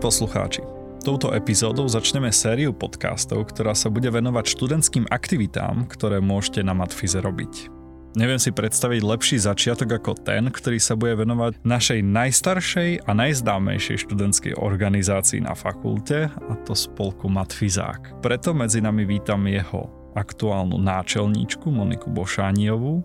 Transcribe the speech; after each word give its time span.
Poslucháči, 0.00 0.64
touto 1.04 1.28
epizódou 1.36 1.84
začneme 1.84 2.32
sériu 2.32 2.72
podcastov, 2.72 3.52
ktorá 3.52 3.76
sa 3.76 3.92
bude 3.92 4.08
venovať 4.08 4.48
študentským 4.48 5.04
aktivitám, 5.12 5.84
ktoré 5.92 6.24
môžete 6.24 6.64
na 6.64 6.72
Matfize 6.72 7.20
robiť. 7.20 7.68
Neviem 8.16 8.40
si 8.40 8.48
predstaviť 8.48 9.04
lepší 9.04 9.36
začiatok 9.36 10.00
ako 10.00 10.16
ten, 10.24 10.48
ktorý 10.48 10.80
sa 10.80 10.96
bude 10.96 11.20
venovať 11.20 11.60
našej 11.68 12.00
najstaršej 12.00 12.90
a 13.04 13.10
najzdámejšej 13.12 14.08
študentskej 14.08 14.56
organizácii 14.56 15.44
na 15.44 15.52
fakulte, 15.52 16.32
a 16.32 16.52
to 16.64 16.72
spolku 16.72 17.28
Matfizák. 17.28 18.24
Preto 18.24 18.56
medzi 18.56 18.80
nami 18.80 19.04
vítam 19.04 19.44
jeho 19.44 19.84
aktuálnu 20.16 20.80
náčelníčku 20.80 21.68
Moniku 21.68 22.08
Bošániovú 22.08 23.04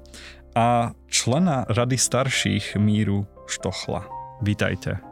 a 0.55 0.95
člena 1.11 1.67
Rady 1.67 1.99
starších 1.99 2.79
Míru 2.79 3.27
Štochla. 3.51 4.07
Vítajte. 4.39 5.03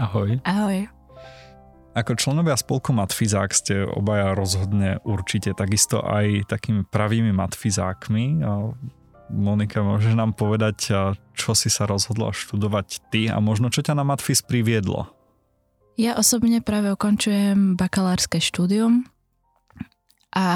Ahoj. 0.00 0.40
Ahoj. 0.48 0.95
Ako 1.96 2.12
členovia 2.12 2.60
spolku 2.60 2.92
Matfizák 2.92 3.56
ste 3.56 3.88
obaja 3.88 4.36
rozhodne 4.36 5.00
určite 5.08 5.56
takisto 5.56 6.04
aj 6.04 6.44
takými 6.44 6.84
pravými 6.84 7.32
matfizákmi. 7.32 8.44
Monika, 9.32 9.80
môžeš 9.80 10.12
nám 10.12 10.36
povedať, 10.36 10.92
čo 11.32 11.50
si 11.56 11.72
sa 11.72 11.88
rozhodla 11.88 12.36
študovať 12.36 13.08
ty 13.08 13.32
a 13.32 13.40
možno 13.40 13.72
čo 13.72 13.80
ťa 13.80 13.96
na 13.96 14.04
Matfiz 14.04 14.44
priviedlo? 14.44 15.08
Ja 15.96 16.20
osobne 16.20 16.60
práve 16.60 16.92
ukončujem 16.92 17.80
bakalárske 17.80 18.44
štúdium 18.44 19.08
a 20.36 20.46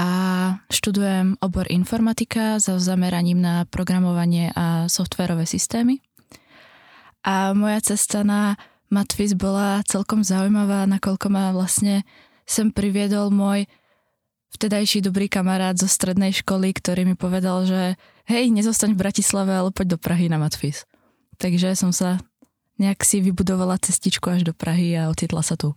študujem 0.68 1.40
obor 1.40 1.64
informatika 1.72 2.60
so 2.60 2.76
zameraním 2.76 3.40
na 3.40 3.64
programovanie 3.64 4.52
a 4.52 4.92
softverové 4.92 5.48
systémy. 5.48 6.04
A 7.24 7.56
moja 7.56 7.80
cesta 7.80 8.20
na 8.28 8.60
Matfiz 8.90 9.38
bola 9.38 9.86
celkom 9.86 10.26
zaujímavá, 10.26 10.82
nakoľko 10.90 11.26
ma 11.30 11.54
vlastne 11.54 12.02
sem 12.42 12.74
priviedol 12.74 13.30
môj 13.30 13.70
vtedajší 14.50 15.06
dobrý 15.06 15.30
kamarát 15.30 15.78
zo 15.78 15.86
strednej 15.86 16.34
školy, 16.34 16.74
ktorý 16.74 17.06
mi 17.06 17.14
povedal, 17.14 17.62
že 17.70 17.94
hej, 18.26 18.50
nezostaň 18.50 18.98
v 18.98 19.02
Bratislave, 19.06 19.54
ale 19.54 19.70
poď 19.70 19.94
do 19.94 19.98
Prahy 20.02 20.26
na 20.26 20.42
Matfiz. 20.42 20.90
Takže 21.38 21.78
som 21.78 21.94
sa 21.94 22.18
nejak 22.82 23.06
si 23.06 23.22
vybudovala 23.22 23.78
cestičku 23.78 24.26
až 24.26 24.42
do 24.42 24.52
Prahy 24.52 24.98
a 24.98 25.06
ocitla 25.06 25.46
sa 25.46 25.54
tu. 25.54 25.70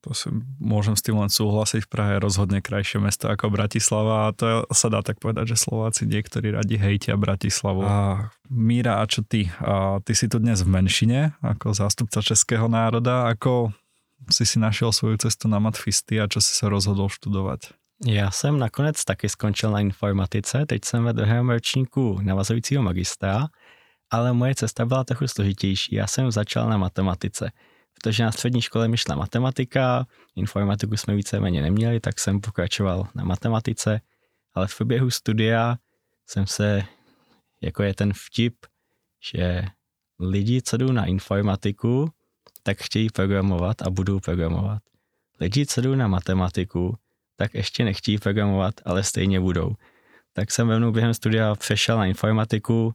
To 0.00 0.16
si 0.16 0.32
môžem 0.56 0.96
s 0.96 1.04
tým 1.04 1.20
len 1.20 1.28
súhlasiť. 1.28 1.84
V 1.84 1.92
Prahe 1.92 2.16
je 2.16 2.24
rozhodne 2.24 2.64
krajšie 2.64 2.96
mesto 3.04 3.28
ako 3.28 3.52
Bratislava 3.52 4.28
a 4.28 4.32
to 4.32 4.44
je, 4.48 4.56
sa 4.72 4.88
dá 4.88 5.04
tak 5.04 5.20
povedať, 5.20 5.52
že 5.52 5.60
Slováci 5.60 6.08
niektorí 6.08 6.56
radi 6.56 6.80
hejtia 6.80 7.20
Bratislavu. 7.20 7.84
A 7.84 8.32
Míra, 8.48 8.98
a 8.98 9.04
čo 9.04 9.20
ty? 9.20 9.52
A 9.60 10.00
ty 10.00 10.16
si 10.16 10.26
tu 10.26 10.40
dnes 10.40 10.64
v 10.64 10.72
menšine 10.72 11.36
ako 11.44 11.76
zástupca 11.76 12.24
českého 12.24 12.64
národa. 12.64 13.28
Ako 13.28 13.76
si 14.32 14.48
si 14.48 14.56
našiel 14.56 14.88
svoju 14.92 15.20
cestu 15.20 15.52
na 15.52 15.60
matfisty 15.60 16.16
a 16.16 16.28
čo 16.28 16.40
si 16.40 16.52
sa 16.56 16.72
rozhodol 16.72 17.12
študovať? 17.12 17.76
Já 18.06 18.30
jsem 18.30 18.58
nakonec 18.58 19.04
taky 19.04 19.28
skončil 19.28 19.70
na 19.70 19.80
informatice, 19.80 20.66
teď 20.66 20.84
jsem 20.84 21.04
ve 21.04 21.12
druhém 21.12 21.50
ročníku 21.50 22.18
navazujícího 22.22 22.82
magistra, 22.82 23.46
ale 24.10 24.32
moje 24.32 24.54
cesta 24.54 24.84
byla 24.84 25.04
trochu 25.04 25.28
složitější. 25.28 25.94
Já 25.94 26.06
jsem 26.06 26.30
začal 26.30 26.68
na 26.68 26.76
matematice 26.76 27.52
protože 28.02 28.24
na 28.24 28.32
střední 28.32 28.62
škole 28.62 28.88
mi 28.88 28.96
šla 28.96 29.14
matematika, 29.14 30.06
informatiku 30.36 30.96
jsme 30.96 31.14
víceméně 31.14 31.62
neměli, 31.62 32.00
tak 32.00 32.20
jsem 32.20 32.40
pokračoval 32.40 33.08
na 33.14 33.24
matematice, 33.24 34.00
ale 34.54 34.66
v 34.66 34.76
průběhu 34.76 35.10
studia 35.10 35.76
jsem 36.26 36.46
se, 36.46 36.82
jako 37.60 37.82
je 37.82 37.94
ten 37.94 38.12
vtip, 38.12 38.54
že 39.32 39.62
lidi, 40.18 40.62
co 40.62 40.76
jdou 40.76 40.92
na 40.92 41.04
informatiku, 41.06 42.10
tak 42.62 42.78
chtějí 42.78 43.10
programovat 43.10 43.82
a 43.82 43.90
budou 43.90 44.20
programovat. 44.20 44.82
Lidi, 45.40 45.66
co 45.66 45.80
jdou 45.80 45.94
na 45.94 46.08
matematiku, 46.08 46.96
tak 47.36 47.54
ještě 47.54 47.84
nechtějí 47.84 48.18
programovat, 48.18 48.74
ale 48.84 49.02
stejně 49.02 49.40
budou. 49.40 49.74
Tak 50.32 50.50
jsem 50.50 50.68
ve 50.68 50.90
během 50.90 51.14
studia 51.14 51.54
přešel 51.54 51.98
na 51.98 52.06
informatiku, 52.06 52.94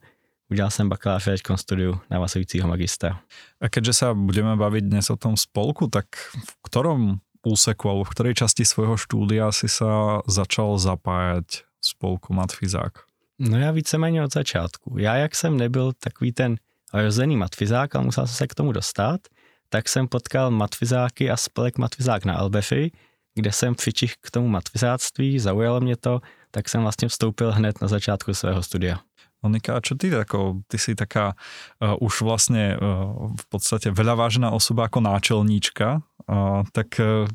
Udělal 0.51 0.72
jsem 0.72 0.89
bakaláře 0.89 1.31
teď 1.31 1.41
studiu 1.56 2.00
navazujícího 2.09 2.67
magistra. 2.67 3.19
A 3.61 3.69
keďže 3.69 3.94
sa 3.94 4.07
budeme 4.13 4.53
baviť 4.53 4.83
dnes 4.85 5.09
o 5.09 5.17
tom 5.17 5.33
spolku, 5.33 5.89
tak 5.89 6.06
v 6.31 6.53
ktorom 6.61 7.17
úseku 7.41 7.89
alebo 7.89 8.03
v 8.06 8.13
ktorej 8.13 8.33
časti 8.33 8.66
svojho 8.66 8.97
štúdia 8.97 9.50
si 9.50 9.66
sa 9.66 10.22
začal 10.29 10.78
zapájať 10.78 11.66
v 11.66 11.84
spolku 11.84 12.34
Matfizák? 12.34 13.09
No 13.39 13.57
já 13.57 13.72
víceméně 13.72 14.23
od 14.23 14.34
začátku. 14.34 14.97
Já 14.97 15.16
jak 15.16 15.35
jsem 15.35 15.57
nebyl 15.57 15.91
takový 16.00 16.31
ten 16.31 16.55
rozený 16.94 17.35
matfizák, 17.38 17.95
ale 17.95 18.05
musel 18.05 18.28
jsem 18.28 18.35
se 18.35 18.47
k 18.47 18.55
tomu 18.55 18.72
dostat, 18.72 19.22
tak 19.69 19.89
jsem 19.89 20.07
potkal 20.07 20.51
matfizáky 20.51 21.31
a 21.31 21.38
spolek 21.38 21.78
Matvizák 21.78 22.25
na 22.25 22.35
Albefi, 22.35 22.91
kde 23.34 23.51
jsem 23.51 23.75
přičich 23.75 24.13
k 24.22 24.31
tomu 24.31 24.47
matfizáctví, 24.47 25.39
zaujalo 25.39 25.81
mě 25.81 25.95
to, 25.95 26.22
tak 26.51 26.69
jsem 26.69 26.81
vlastně 26.81 27.07
vstoupil 27.07 27.51
hned 27.51 27.81
na 27.81 27.88
začátku 27.88 28.34
svého 28.34 28.63
studia. 28.63 29.00
Monika, 29.45 29.78
čo 29.78 29.94
ty, 29.94 30.09
ako, 30.09 30.66
ty 30.66 30.81
si 30.81 30.97
taká 30.97 31.38
uh, 31.38 31.94
už 32.01 32.25
vlastne 32.25 32.73
uh, 32.73 33.29
v 33.29 33.45
podstate 33.53 33.94
veľa 33.94 34.17
vážená 34.17 34.50
osoba 34.50 34.89
ako 34.89 35.06
náčelníčka, 35.06 36.01
uh, 36.01 36.66
tak 36.73 36.97
uh, 36.97 37.29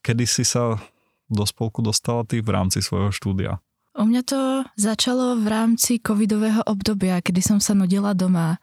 kedy 0.00 0.24
si 0.24 0.48
sa 0.48 0.80
do 1.28 1.44
spolku 1.44 1.84
dostala 1.84 2.24
ty 2.24 2.40
v 2.40 2.48
rámci 2.48 2.80
svojho 2.80 3.12
štúdia? 3.12 3.60
U 3.94 4.08
mňa 4.08 4.22
to 4.26 4.40
začalo 4.74 5.38
v 5.38 5.46
rámci 5.46 6.02
covidového 6.02 6.66
obdobia, 6.66 7.22
kedy 7.22 7.38
som 7.38 7.58
sa 7.62 7.78
nudila 7.78 8.10
doma 8.10 8.58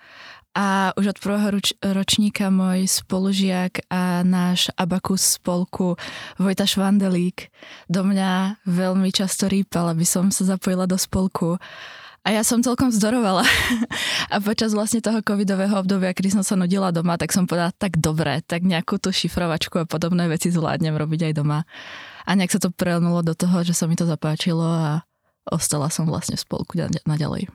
a 0.52 0.92
už 1.00 1.16
od 1.16 1.18
prvého 1.24 1.48
roč, 1.56 1.72
ročníka 1.80 2.52
môj 2.52 2.84
spolužiak 2.84 3.88
a 3.88 4.28
náš 4.28 4.68
abakus 4.76 5.40
spolku 5.40 5.96
Vojta 6.36 6.68
Švandelík 6.68 7.48
do 7.88 8.04
mňa 8.04 8.60
veľmi 8.68 9.16
často 9.16 9.48
rýpal, 9.48 9.96
aby 9.96 10.04
som 10.04 10.28
sa 10.28 10.44
zapojila 10.44 10.84
do 10.92 11.00
spolku. 11.00 11.56
A 12.22 12.30
ja 12.30 12.46
som 12.46 12.62
celkom 12.62 12.94
vzdorovala. 12.94 13.42
a 14.34 14.36
počas 14.38 14.78
vlastne 14.78 15.02
toho 15.02 15.26
covidového 15.26 15.74
obdobia, 15.74 16.14
kedy 16.14 16.38
som 16.38 16.44
sa 16.46 16.54
nudila 16.54 16.94
doma, 16.94 17.18
tak 17.18 17.34
som 17.34 17.50
povedala, 17.50 17.74
tak 17.74 17.98
dobre, 17.98 18.46
tak 18.46 18.62
nejakú 18.62 19.02
tú 19.02 19.10
šifrovačku 19.10 19.82
a 19.82 19.90
podobné 19.90 20.30
veci 20.30 20.54
zvládnem 20.54 20.94
robiť 20.94 21.32
aj 21.32 21.34
doma. 21.34 21.66
A 22.30 22.32
nejak 22.38 22.54
sa 22.54 22.62
to 22.62 22.70
prelnulo 22.70 23.26
do 23.26 23.34
toho, 23.34 23.66
že 23.66 23.74
sa 23.74 23.90
mi 23.90 23.98
to 23.98 24.06
zapáčilo 24.06 24.62
a 24.62 25.02
ostala 25.50 25.90
som 25.90 26.06
vlastne 26.06 26.38
v 26.38 26.46
spolku 26.46 26.78
naďalej. 27.10 27.50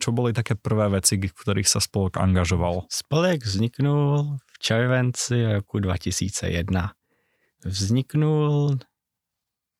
Čo 0.00 0.16
boli 0.16 0.32
také 0.32 0.56
prvé 0.56 0.88
veci, 0.96 1.20
v 1.20 1.28
ktorých 1.28 1.68
sa 1.68 1.80
spolok 1.84 2.16
angažoval? 2.16 2.88
Spolek 2.88 3.44
vzniknul 3.44 4.40
v 4.40 4.56
červenci 4.60 5.44
roku 5.60 5.76
2001. 5.80 6.72
Vzniknul 7.64 8.80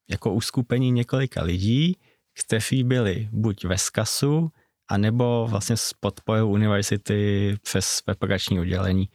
jako 0.08 0.32
uskupení 0.32 0.90
několika 0.90 1.42
lidí, 1.42 1.96
kteří 2.44 2.84
byli 2.84 3.28
buď 3.32 3.64
ve 3.64 3.78
SKASu, 3.78 4.52
anebo 4.88 5.46
vlastně 5.50 5.76
s 5.76 5.92
podporou 6.00 6.50
univerzity 6.50 7.54
přes 7.62 8.02
prepagační 8.04 8.60
udělení. 8.60 9.08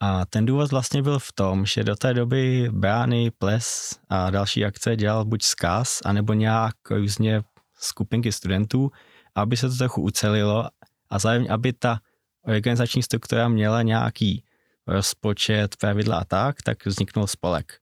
A 0.00 0.26
ten 0.26 0.46
důvod 0.46 0.70
vlastně 0.70 1.02
byl 1.02 1.18
v 1.18 1.32
tom, 1.32 1.66
že 1.66 1.84
do 1.84 1.96
té 1.96 2.14
doby 2.14 2.68
brány, 2.72 3.30
ples 3.30 3.98
a 4.08 4.30
další 4.30 4.64
akce 4.64 4.96
dělal 4.96 5.24
buď 5.24 5.42
SKAS, 5.42 6.00
anebo 6.04 6.32
nějak 6.32 6.90
různě 6.90 7.42
skupinky 7.74 8.32
studentů, 8.32 8.90
aby 9.34 9.56
se 9.56 9.68
to 9.68 9.76
trochu 9.76 10.02
ucelilo 10.02 10.68
a 11.10 11.18
zároveň, 11.18 11.46
aby 11.50 11.72
ta 11.72 12.00
organizační 12.42 13.02
struktura 13.02 13.48
měla 13.48 13.82
nějaký 13.82 14.44
rozpočet, 14.86 15.76
pravidla 15.76 16.18
a 16.18 16.24
tak, 16.24 16.62
tak 16.62 16.86
vzniknul 16.86 17.26
spolek 17.26 17.81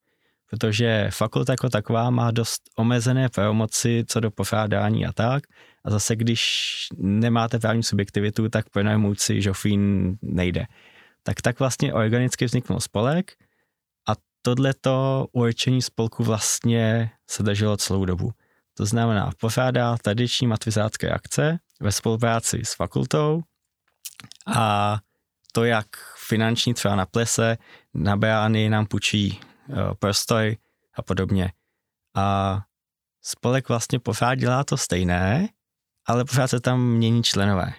protože 0.50 1.08
fakulta 1.11 1.52
jako 1.52 1.69
taková 1.69 2.11
má 2.11 2.31
dost 2.31 2.62
omezené 2.76 3.29
pravomoci 3.29 4.05
co 4.08 4.20
do 4.20 4.31
pořádání 4.31 5.06
a 5.06 5.12
tak. 5.12 5.43
A 5.85 5.91
zase, 5.91 6.17
když 6.17 6.43
nemáte 6.97 7.58
právní 7.58 7.82
subjektivitu, 7.82 8.49
tak 8.49 8.70
pronajmouci 8.70 9.43
žofín 9.43 10.17
nejde. 10.23 10.67
Tak 11.23 11.43
tak 11.43 11.58
vlastně 11.58 11.94
organicky 11.94 12.44
vzniknul 12.44 12.81
spolek 12.81 13.32
a 14.08 14.12
tohleto 14.43 15.26
určení 15.32 15.82
spolku 15.82 16.25
vlastně 16.25 17.11
se 17.31 17.43
drželo 17.43 17.76
celou 17.76 18.05
dobu. 18.05 18.31
To 18.75 18.87
znamená, 18.87 19.31
pořádá 19.41 19.97
tradiční 19.97 20.47
matvizácké 20.47 21.11
akce 21.11 21.58
ve 21.81 21.93
spolupráci 21.93 22.61
s 22.64 22.75
fakultou 22.75 23.43
a 24.47 24.99
to, 25.52 25.64
jak 25.64 25.87
finanční 26.26 26.75
třeba 26.75 26.97
na 26.97 27.06
plese, 27.06 27.58
na 27.94 28.17
brány 28.17 28.70
nám 28.70 28.87
půjčí 28.87 29.41
prostoj 29.99 30.57
a 30.95 31.03
podobně. 31.03 31.53
A 32.15 32.59
spolek 33.23 33.69
vlastně 33.69 33.99
pořád 33.99 34.35
dělá 34.35 34.65
to 34.65 34.77
stejné, 34.77 35.49
ale 36.07 36.25
pořád 36.25 36.49
se 36.49 36.61
tam 36.61 36.87
mění 36.87 37.23
členové. 37.23 37.73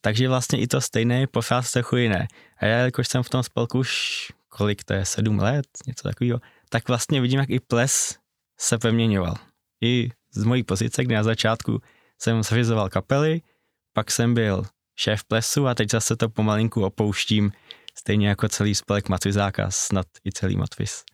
Takže 0.00 0.28
vlastně 0.28 0.60
i 0.60 0.66
to 0.66 0.80
stejné 0.80 1.20
je 1.20 1.26
pořád 1.26 1.72
trochu 1.72 1.96
jiné. 1.96 2.28
A 2.58 2.66
já, 2.66 2.78
jakož 2.78 3.08
jsem 3.08 3.22
v 3.22 3.30
tom 3.30 3.42
spolku 3.42 3.78
už 3.78 4.32
kolik 4.48 4.84
to 4.84 4.92
je, 4.92 5.04
sedm 5.04 5.38
let, 5.38 5.66
něco 5.86 6.08
takového, 6.08 6.40
tak 6.68 6.88
vlastně 6.88 7.20
vidím, 7.20 7.40
jak 7.40 7.50
i 7.50 7.60
ples 7.60 8.18
se 8.58 8.78
proměňoval. 8.78 9.34
I 9.82 10.10
z 10.32 10.44
mojí 10.44 10.62
pozice, 10.62 11.04
kdy 11.04 11.14
na 11.14 11.22
začátku 11.22 11.82
jsem 12.18 12.42
zřizoval 12.42 12.88
kapely, 12.88 13.42
pak 13.92 14.10
jsem 14.10 14.34
byl 14.34 14.64
šéf 14.96 15.24
plesu 15.24 15.66
a 15.66 15.74
teď 15.74 15.90
zase 15.90 16.16
to 16.16 16.28
pomalinku 16.28 16.84
opouštím 16.84 17.52
Stejně 17.98 18.28
jako 18.28 18.48
celý 18.48 18.74
spolek 18.74 19.08
Matvizáka, 19.08 19.70
snad 19.70 20.06
i 20.24 20.32
celý 20.32 20.56
Matvis. 20.56 21.04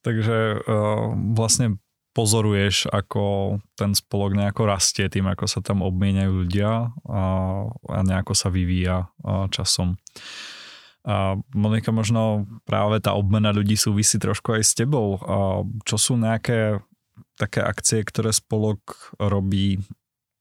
Takže 0.00 0.64
uh, 0.64 1.12
vlastne 1.36 1.76
pozoruješ, 2.10 2.90
ako 2.90 3.56
ten 3.78 3.94
spolok 3.94 4.34
nejako 4.34 4.66
rastie 4.66 5.06
tým, 5.06 5.30
ako 5.30 5.46
sa 5.46 5.60
tam 5.62 5.86
obmieniajú 5.86 6.32
ľudia 6.42 6.90
a, 7.06 7.22
a 7.70 7.98
nejako 8.02 8.34
sa 8.34 8.50
vyvíja 8.50 9.06
a, 9.22 9.46
časom. 9.46 9.94
A 11.06 11.38
Monika, 11.54 11.94
možno 11.94 12.50
práve 12.66 13.00
tá 13.00 13.14
obmena 13.16 13.54
ľudí 13.54 13.78
súvisí 13.78 14.18
trošku 14.20 14.52
aj 14.58 14.62
s 14.66 14.72
tebou. 14.76 15.16
A 15.22 15.62
čo 15.86 15.96
sú 15.96 16.18
nejaké 16.18 16.82
také 17.40 17.64
akcie, 17.64 18.04
ktoré 18.04 18.34
spolok 18.36 19.14
robí 19.16 19.80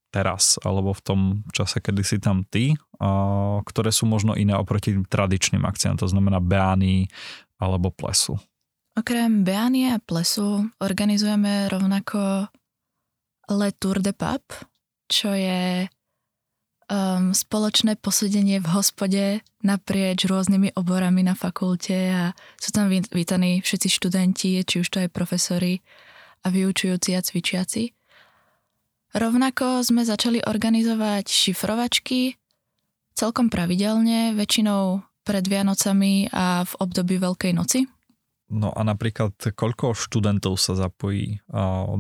teraz 0.10 0.58
alebo 0.66 0.92
v 0.92 1.06
tom 1.06 1.22
čase, 1.54 1.80
kedy 1.80 2.02
si 2.02 2.18
tam 2.18 2.44
ty, 2.44 2.74
a 2.98 3.62
ktoré 3.64 3.94
sú 3.94 4.10
možno 4.10 4.34
iné 4.34 4.58
oproti 4.58 4.98
tradičným 5.06 5.64
akciám, 5.64 6.02
to 6.02 6.10
znamená 6.10 6.42
beány 6.42 7.08
alebo 7.62 7.94
plesu. 7.94 8.42
Okrem 8.98 9.44
beánie 9.44 9.94
a 9.94 10.00
plesu 10.02 10.66
organizujeme 10.82 11.70
rovnako 11.70 12.50
Le 13.50 13.70
Tour 13.78 14.02
de 14.02 14.14
Pub, 14.14 14.44
čo 15.10 15.34
je 15.34 15.90
um, 16.90 17.34
spoločné 17.34 17.98
posedenie 17.98 18.62
v 18.62 18.68
hospode 18.74 19.24
naprieč 19.62 20.26
rôznymi 20.26 20.74
oborami 20.74 21.22
na 21.22 21.38
fakulte 21.38 21.98
a 22.14 22.24
sú 22.58 22.70
tam 22.74 22.90
vítaní 22.90 23.62
všetci 23.62 23.88
študenti, 23.90 24.62
či 24.66 24.76
už 24.82 24.88
to 24.90 24.98
aj 25.06 25.10
profesori 25.14 25.82
a 26.46 26.50
vyučujúci 26.50 27.14
a 27.18 27.22
cvičiaci. 27.22 27.94
Rovnako 29.10 29.82
sme 29.82 30.06
začali 30.06 30.46
organizovať 30.46 31.26
šifrovačky 31.26 32.38
celkom 33.18 33.50
pravidelne, 33.50 34.38
väčšinou 34.38 35.02
pred 35.26 35.44
Vianocami 35.44 36.30
a 36.30 36.64
v 36.64 36.74
období 36.78 37.18
Veľkej 37.18 37.54
noci. 37.58 37.90
No 38.50 38.74
a 38.74 38.82
napríklad 38.82 39.38
koľko 39.54 39.94
študentov 39.94 40.58
sa 40.58 40.74
zapojí 40.74 41.38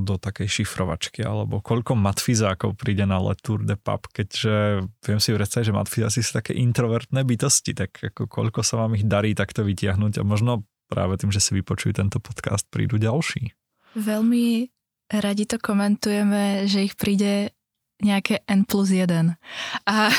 do 0.01 0.15
takej 0.17 0.49
šifrovačky, 0.49 1.21
alebo 1.21 1.61
koľko 1.61 1.93
matfizákov 1.93 2.73
príde 2.73 3.05
na 3.05 3.21
Le 3.21 3.37
Tour 3.37 3.61
de 3.61 3.77
Pub, 3.77 4.01
keďže 4.09 4.81
viem 5.05 5.21
si 5.21 5.29
predstaviť, 5.29 5.69
že 5.69 5.77
matfizáci 5.77 6.19
sú 6.25 6.33
také 6.33 6.57
introvertné 6.57 7.21
bytosti, 7.21 7.77
tak 7.77 8.01
ako 8.01 8.25
koľko 8.25 8.65
sa 8.65 8.81
vám 8.81 8.97
ich 8.97 9.05
darí 9.05 9.37
takto 9.37 9.61
vytiahnuť 9.61 10.17
a 10.17 10.23
možno 10.25 10.65
práve 10.89 11.21
tým, 11.21 11.29
že 11.29 11.37
si 11.37 11.53
vypočujú 11.53 11.93
tento 11.93 12.17
podcast, 12.17 12.65
prídu 12.73 12.97
ďalší. 12.97 13.53
Veľmi 13.93 14.73
radi 15.13 15.45
to 15.45 15.61
komentujeme, 15.61 16.65
že 16.65 16.89
ich 16.89 16.97
príde 16.97 17.53
nejaké 18.01 18.41
N 18.49 18.65
plus 18.65 18.89
1. 18.89 19.05
A, 19.85 20.09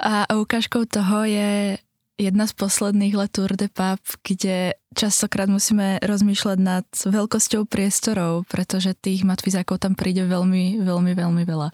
a 0.00 0.32
ukážkou 0.32 0.88
toho 0.88 1.28
je 1.28 1.76
jedna 2.18 2.46
z 2.46 2.52
posledných 2.54 3.14
let 3.14 3.30
Tour 3.34 3.56
de 3.58 3.68
Pub, 3.68 4.00
kde 4.22 4.78
častokrát 4.94 5.50
musíme 5.50 5.98
rozmýšľať 6.02 6.58
nad 6.58 6.86
veľkosťou 7.06 7.66
priestorov, 7.66 8.46
pretože 8.46 8.94
tých 8.94 9.26
matvizákov 9.26 9.82
tam 9.82 9.98
príde 9.98 10.22
veľmi, 10.26 10.82
veľmi, 10.82 11.12
veľmi 11.14 11.42
veľa. 11.42 11.68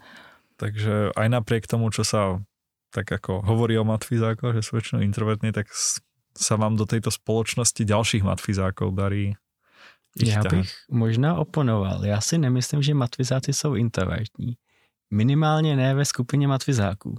Takže 0.57 1.17
aj 1.17 1.27
napriek 1.29 1.65
tomu, 1.65 1.89
čo 1.89 2.05
sa 2.05 2.41
tak 2.91 3.07
ako 3.07 3.47
hovorí 3.47 3.79
o 3.79 3.87
matfizákoch, 3.87 4.51
že 4.51 4.61
sú 4.61 4.77
väčšinou 4.77 5.01
introvertní, 5.01 5.55
tak 5.55 5.71
sa 6.35 6.55
vám 6.59 6.75
do 6.75 6.83
tejto 6.83 7.07
spoločnosti 7.07 7.81
ďalších 7.87 8.23
matfizákov 8.27 8.91
darí 8.93 9.35
Já 10.19 10.41
bych 10.43 10.71
možná 10.91 11.35
oponoval. 11.35 12.05
Já 12.05 12.21
si 12.21 12.37
nemyslím, 12.37 12.81
že 12.81 12.93
matvizáci 12.93 13.53
jsou 13.53 13.75
introvertní. 13.75 14.57
Minimálně 15.11 15.75
ne 15.75 15.95
ve 15.95 16.05
skupině 16.05 16.47
matvizáků. 16.47 17.15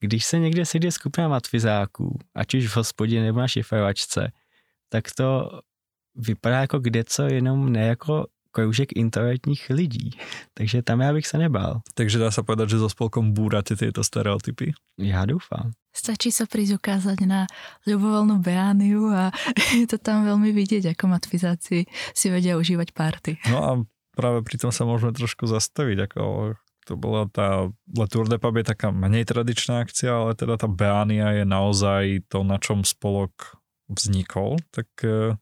Když 0.00 0.24
se 0.24 0.38
někde 0.38 0.66
sejde 0.66 0.90
skupina 0.90 1.28
matvizáků, 1.28 2.18
ať 2.34 2.54
už 2.54 2.66
v 2.66 2.76
hospodě 2.76 3.22
nebo 3.22 3.40
na 3.40 3.48
šifrovačce, 3.48 4.32
tak 4.88 5.04
to 5.16 5.60
vypadá 6.14 6.60
jako 6.60 6.78
kde 6.78 7.04
co, 7.04 7.22
jenom 7.22 7.72
ne 7.72 7.86
jako 7.86 8.26
kroužek 8.50 8.92
introvertních 8.96 9.70
lidí. 9.70 10.10
Takže 10.54 10.82
tam 10.82 11.00
já 11.00 11.12
bych 11.12 11.26
se 11.26 11.38
nebál. 11.38 11.80
Takže 11.94 12.18
dá 12.18 12.30
se 12.30 12.42
povedať, 12.42 12.68
že 12.68 12.78
so 12.78 12.88
spolkom 12.88 13.32
búrate 13.32 13.76
tyto 13.76 14.04
stereotypy? 14.04 14.72
Já 14.98 15.24
doufám. 15.24 15.72
Stačí 15.90 16.30
sa 16.30 16.46
prísť 16.46 16.78
ukázať 16.78 17.26
na 17.26 17.50
ľubovoľnú 17.82 18.38
beániu 18.38 19.10
a 19.10 19.34
je 19.74 19.86
to 19.90 19.98
tam 19.98 20.22
veľmi 20.22 20.54
vidieť, 20.54 20.94
ako 20.94 21.10
matvizáci 21.10 21.82
si 22.14 22.26
vedia 22.30 22.54
užívať 22.54 22.94
párty. 22.94 23.42
No 23.50 23.58
a 23.58 23.70
práve 24.14 24.46
pri 24.46 24.62
tom 24.62 24.70
sa 24.70 24.86
môžeme 24.86 25.10
trošku 25.10 25.50
zastaviť, 25.50 26.06
ako 26.06 26.54
to 26.90 26.98
bola 26.98 27.30
tá 27.30 27.70
Le 27.70 28.06
Tour 28.10 28.26
de 28.26 28.34
Pub 28.42 28.50
je 28.58 28.66
taká 28.66 28.90
menej 28.90 29.30
tradičná 29.30 29.86
akcia, 29.86 30.10
ale 30.10 30.34
teda 30.34 30.58
tá 30.58 30.66
Beánia 30.66 31.30
je 31.38 31.46
naozaj 31.46 32.26
to, 32.26 32.42
na 32.42 32.58
čom 32.58 32.82
spolok 32.82 33.54
vznikol, 33.86 34.58
tak 34.74 34.90
e, 35.06 35.38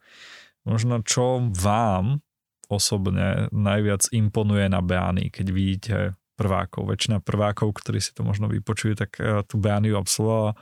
možno 0.69 1.01
čo 1.01 1.41
vám 1.57 2.21
osobne 2.69 3.49
najviac 3.49 4.13
imponuje 4.13 4.69
na 4.69 4.85
Beáni, 4.85 5.33
keď 5.33 5.47
vidíte 5.49 5.97
prvákov. 6.37 6.93
Väčšina 6.93 7.25
prvákov, 7.25 7.81
ktorí 7.81 7.99
si 7.99 8.13
to 8.13 8.23
možno 8.23 8.53
vypočujú, 8.53 8.93
tak 8.93 9.17
e, 9.17 9.41
tú 9.49 9.57
Beániu 9.57 9.97
absolvovala 9.97 10.53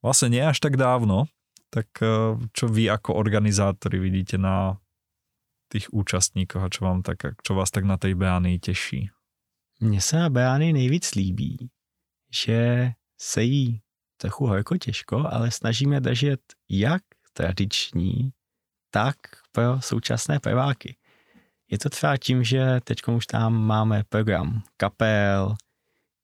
vlastne 0.00 0.32
nie 0.32 0.42
až 0.42 0.56
tak 0.58 0.80
dávno, 0.80 1.28
tak 1.68 1.92
e, 2.00 2.40
čo 2.56 2.64
vy 2.66 2.88
ako 2.88 3.12
organizátori 3.14 4.00
vidíte 4.00 4.40
na 4.40 4.80
tých 5.68 5.92
účastníkoch 5.92 6.64
a 6.64 6.72
čo, 6.72 6.80
vám 6.82 7.06
tak, 7.06 7.38
čo 7.40 7.52
vás 7.52 7.68
tak 7.68 7.84
na 7.84 8.00
tej 8.00 8.16
Beánii 8.16 8.56
teší? 8.58 9.13
Mně 9.80 10.00
se 10.00 10.16
na 10.16 10.30
Beány 10.30 10.72
nejvíc 10.72 11.14
líbí, 11.14 11.70
že 12.30 12.92
se 13.18 13.42
jí 13.42 13.82
trochu 14.16 14.46
horko 14.46 14.76
těžko, 14.76 15.28
ale 15.30 15.50
snažíme 15.50 16.00
držet 16.00 16.40
jak 16.68 17.02
tradiční, 17.32 18.32
tak 18.90 19.16
pro 19.52 19.80
současné 19.80 20.40
prváky. 20.40 20.96
Je 21.70 21.78
to 21.78 21.90
třeba 21.90 22.16
tím, 22.16 22.44
že 22.44 22.80
teď 22.84 22.98
už 23.16 23.26
tam 23.26 23.66
máme 23.66 24.04
program 24.08 24.62
kapel, 24.76 25.56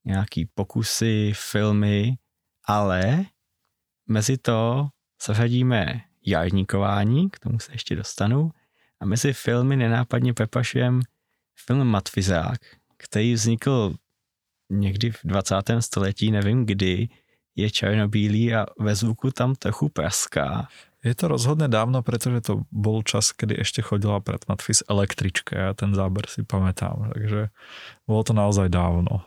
nějaký 0.05 0.45
pokusy, 0.45 1.31
filmy, 1.35 2.17
ale 2.65 3.25
mezi 4.07 4.37
to 4.37 4.89
zařadíme 5.25 6.01
jarníkování, 6.25 7.29
k 7.29 7.39
tomu 7.39 7.59
se 7.59 7.71
ještě 7.71 7.95
dostanu, 7.95 8.51
a 8.99 9.05
mezi 9.05 9.33
filmy 9.33 9.77
nenápadně 9.77 10.33
prepašujeme 10.33 11.01
film 11.65 11.87
Matvizák, 11.87 12.80
který 13.01 13.33
vznikl 13.33 13.93
někdy 14.69 15.11
v 15.11 15.19
20. 15.23 15.55
století, 15.79 16.31
nevím 16.31 16.65
kdy, 16.65 17.09
je 17.55 17.71
černobílý 17.71 18.55
a 18.55 18.65
ve 18.79 18.95
zvuku 18.95 19.31
tam 19.31 19.55
trochu 19.55 19.89
praská. 19.89 20.67
Je 21.03 21.17
to 21.17 21.27
rozhodne 21.27 21.65
dávno, 21.65 22.05
pretože 22.05 22.45
to 22.45 22.61
bol 22.69 23.01
čas, 23.01 23.33
kedy 23.33 23.65
ešte 23.65 23.81
chodila 23.81 24.21
pred 24.21 24.37
Matfis 24.45 24.85
električka. 24.85 25.57
Ja 25.57 25.69
ten 25.73 25.97
záber 25.97 26.29
si 26.29 26.45
pamätám, 26.45 27.09
takže 27.17 27.49
bolo 28.05 28.21
to 28.21 28.37
naozaj 28.37 28.69
dávno. 28.69 29.25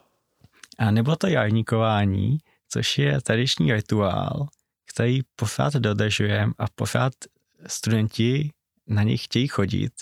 A 0.78 0.94
nebo 0.94 1.18
to 1.18 1.26
jarníkování, 1.26 2.38
což 2.70 2.98
je 2.98 3.20
tradiční 3.20 3.74
rituál, 3.74 4.46
který 4.86 5.20
pořád 5.36 5.74
dodržujeme 5.74 6.52
a 6.58 6.66
pořád 6.74 7.12
studenti 7.66 8.50
na 8.86 9.02
něj 9.02 9.18
chtějí 9.18 9.48
chodit 9.48 9.92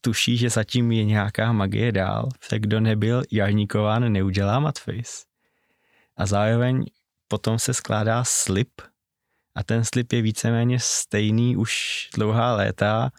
tuší, 0.00 0.36
že 0.36 0.50
zatím 0.50 0.92
je 0.92 1.04
nějaká 1.04 1.52
magie 1.52 1.92
dál, 1.92 2.28
tak 2.50 2.60
kdo 2.60 2.80
nebyl 2.80 3.22
jarníkován, 3.30 4.12
neudělá 4.12 4.60
matfis. 4.60 5.24
A 6.16 6.26
zároveň 6.26 6.84
potom 7.28 7.58
se 7.58 7.74
skládá 7.74 8.24
slib 8.24 8.80
a 9.54 9.62
ten 9.62 9.84
slib 9.84 10.12
je 10.12 10.22
víceméně 10.22 10.78
stejný 10.80 11.56
už 11.56 11.72
dlouhá 12.14 12.54
léta. 12.54 13.10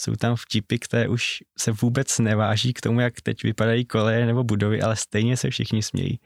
Jsou 0.00 0.16
tam 0.16 0.36
vtipy, 0.36 0.78
které 0.78 1.08
už 1.08 1.42
se 1.58 1.72
vůbec 1.72 2.18
neváží 2.18 2.72
k 2.72 2.80
tomu, 2.80 3.00
jak 3.00 3.20
teď 3.20 3.42
vypadají 3.42 3.84
koleje 3.84 4.26
nebo 4.26 4.44
budovy, 4.44 4.82
ale 4.82 4.96
stejně 4.96 5.36
se 5.36 5.50
všichni 5.50 5.82
smějí. 5.82 6.20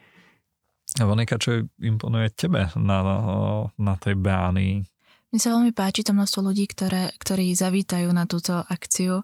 A 1.00 1.04
Vonika, 1.04 1.36
čo 1.36 1.68
imponuje 1.84 2.32
tebe 2.32 2.72
na, 2.72 2.98
na 3.76 3.94
tej 4.00 4.16
Beánii? 4.16 4.88
Mne 5.28 5.40
sa 5.44 5.52
veľmi 5.52 5.76
páči 5.76 6.00
to 6.00 6.16
množstvo 6.16 6.40
ľudí, 6.48 6.64
ktoré, 6.64 7.12
ktorí 7.20 7.52
zavítajú 7.52 8.08
na 8.16 8.24
túto 8.24 8.56
akciu 8.64 9.20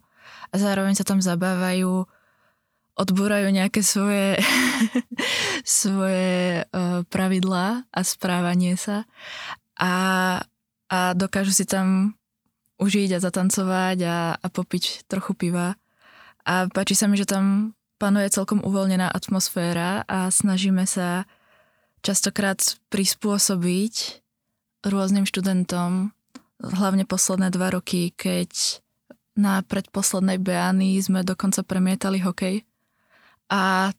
a 0.50 0.54
zároveň 0.54 0.94
sa 0.94 1.04
tam 1.06 1.18
zabávajú, 1.18 2.06
odbúrajú 2.94 3.48
nejaké 3.50 3.82
svoje, 3.82 4.38
svoje 5.66 6.62
uh, 6.62 7.02
pravidlá 7.10 7.86
a 7.90 8.00
správanie 8.06 8.78
sa 8.78 9.08
a, 9.78 9.94
a 10.90 10.98
dokážu 11.18 11.50
si 11.50 11.66
tam 11.66 12.14
užiť 12.78 13.18
a 13.18 13.22
zatancovať 13.22 13.98
a, 14.06 14.18
a 14.38 14.46
popiť 14.50 15.06
trochu 15.06 15.34
piva. 15.34 15.78
A 16.44 16.68
páči 16.68 16.94
sa 16.98 17.06
mi, 17.08 17.16
že 17.16 17.26
tam 17.26 17.72
panuje 17.96 18.28
celkom 18.28 18.60
uvoľnená 18.60 19.08
atmosféra 19.08 20.04
a 20.04 20.28
snažíme 20.28 20.84
sa 20.84 21.24
častokrát 22.04 22.60
prispôsobiť 22.92 24.20
rôznym 24.84 25.24
študentom, 25.24 26.12
hlavne 26.60 27.08
posledné 27.08 27.48
dva 27.48 27.72
roky, 27.72 28.12
keď 28.12 28.83
na 29.34 29.62
predposlednej 29.66 30.38
Beány 30.38 30.98
sme 31.02 31.26
dokonca 31.26 31.66
premietali 31.66 32.22
hokej. 32.22 32.62
A 33.50 33.90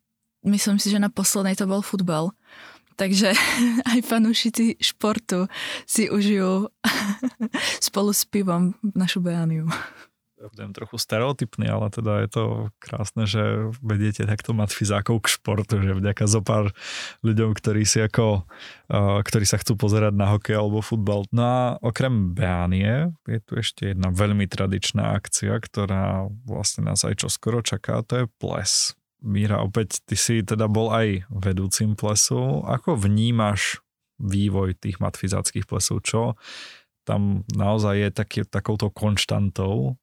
myslím 0.47 0.79
si, 0.79 0.89
že 0.89 0.99
na 0.99 1.11
poslednej 1.11 1.59
to 1.59 1.67
bol 1.67 1.83
futbal. 1.83 2.31
Takže 2.95 3.35
aj 3.91 3.99
fanúšici 4.07 4.79
športu 4.79 5.51
si 5.83 6.07
užijú 6.07 6.71
spolu 7.87 8.11
s 8.15 8.23
pivom 8.23 8.75
našu 8.95 9.19
beániu 9.19 9.67
budem 10.51 10.71
trochu 10.75 10.95
stereotypný, 10.99 11.69
ale 11.69 11.87
teda 11.89 12.23
je 12.25 12.29
to 12.29 12.43
krásne, 12.77 13.23
že 13.25 13.73
vediete 13.79 14.25
takto 14.27 14.53
mať 14.53 14.73
fyzákov 14.73 15.25
k 15.25 15.31
športu, 15.37 15.81
že 15.81 15.97
vďaka 15.97 16.25
zo 16.25 16.41
pár 16.45 16.73
ľuďom, 17.25 17.55
ktorí 17.55 17.83
si 17.83 18.01
ako, 18.01 18.45
ktorí 19.25 19.45
sa 19.47 19.61
chcú 19.61 19.77
pozerať 19.77 20.13
na 20.13 20.35
hokej 20.35 20.55
alebo 20.57 20.85
futbal. 20.85 21.25
No 21.33 21.43
a 21.43 21.59
okrem 21.81 22.33
Beánie 22.33 23.13
je 23.25 23.39
tu 23.41 23.57
ešte 23.57 23.93
jedna 23.93 24.13
veľmi 24.13 24.45
tradičná 24.45 25.17
akcia, 25.17 25.57
ktorá 25.57 26.29
vlastne 26.45 26.87
nás 26.87 27.01
aj 27.05 27.25
čo 27.25 27.27
skoro 27.29 27.65
čaká, 27.65 28.05
to 28.05 28.23
je 28.23 28.25
ples. 28.37 28.93
Míra, 29.25 29.65
opäť 29.65 30.05
ty 30.05 30.13
si 30.13 30.45
teda 30.45 30.69
bol 30.69 30.93
aj 30.93 31.25
vedúcim 31.33 31.97
plesu. 31.97 32.61
Ako 32.61 32.93
vnímaš 32.93 33.81
vývoj 34.21 34.77
tých 34.77 35.01
matfizáckých 35.01 35.65
plesov? 35.65 36.05
Čo 36.05 36.37
tam 37.05 37.45
naozaj 37.53 37.95
je 38.01 38.09
taký, 38.13 38.39
takouto 38.45 38.89
konštantou 38.93 39.97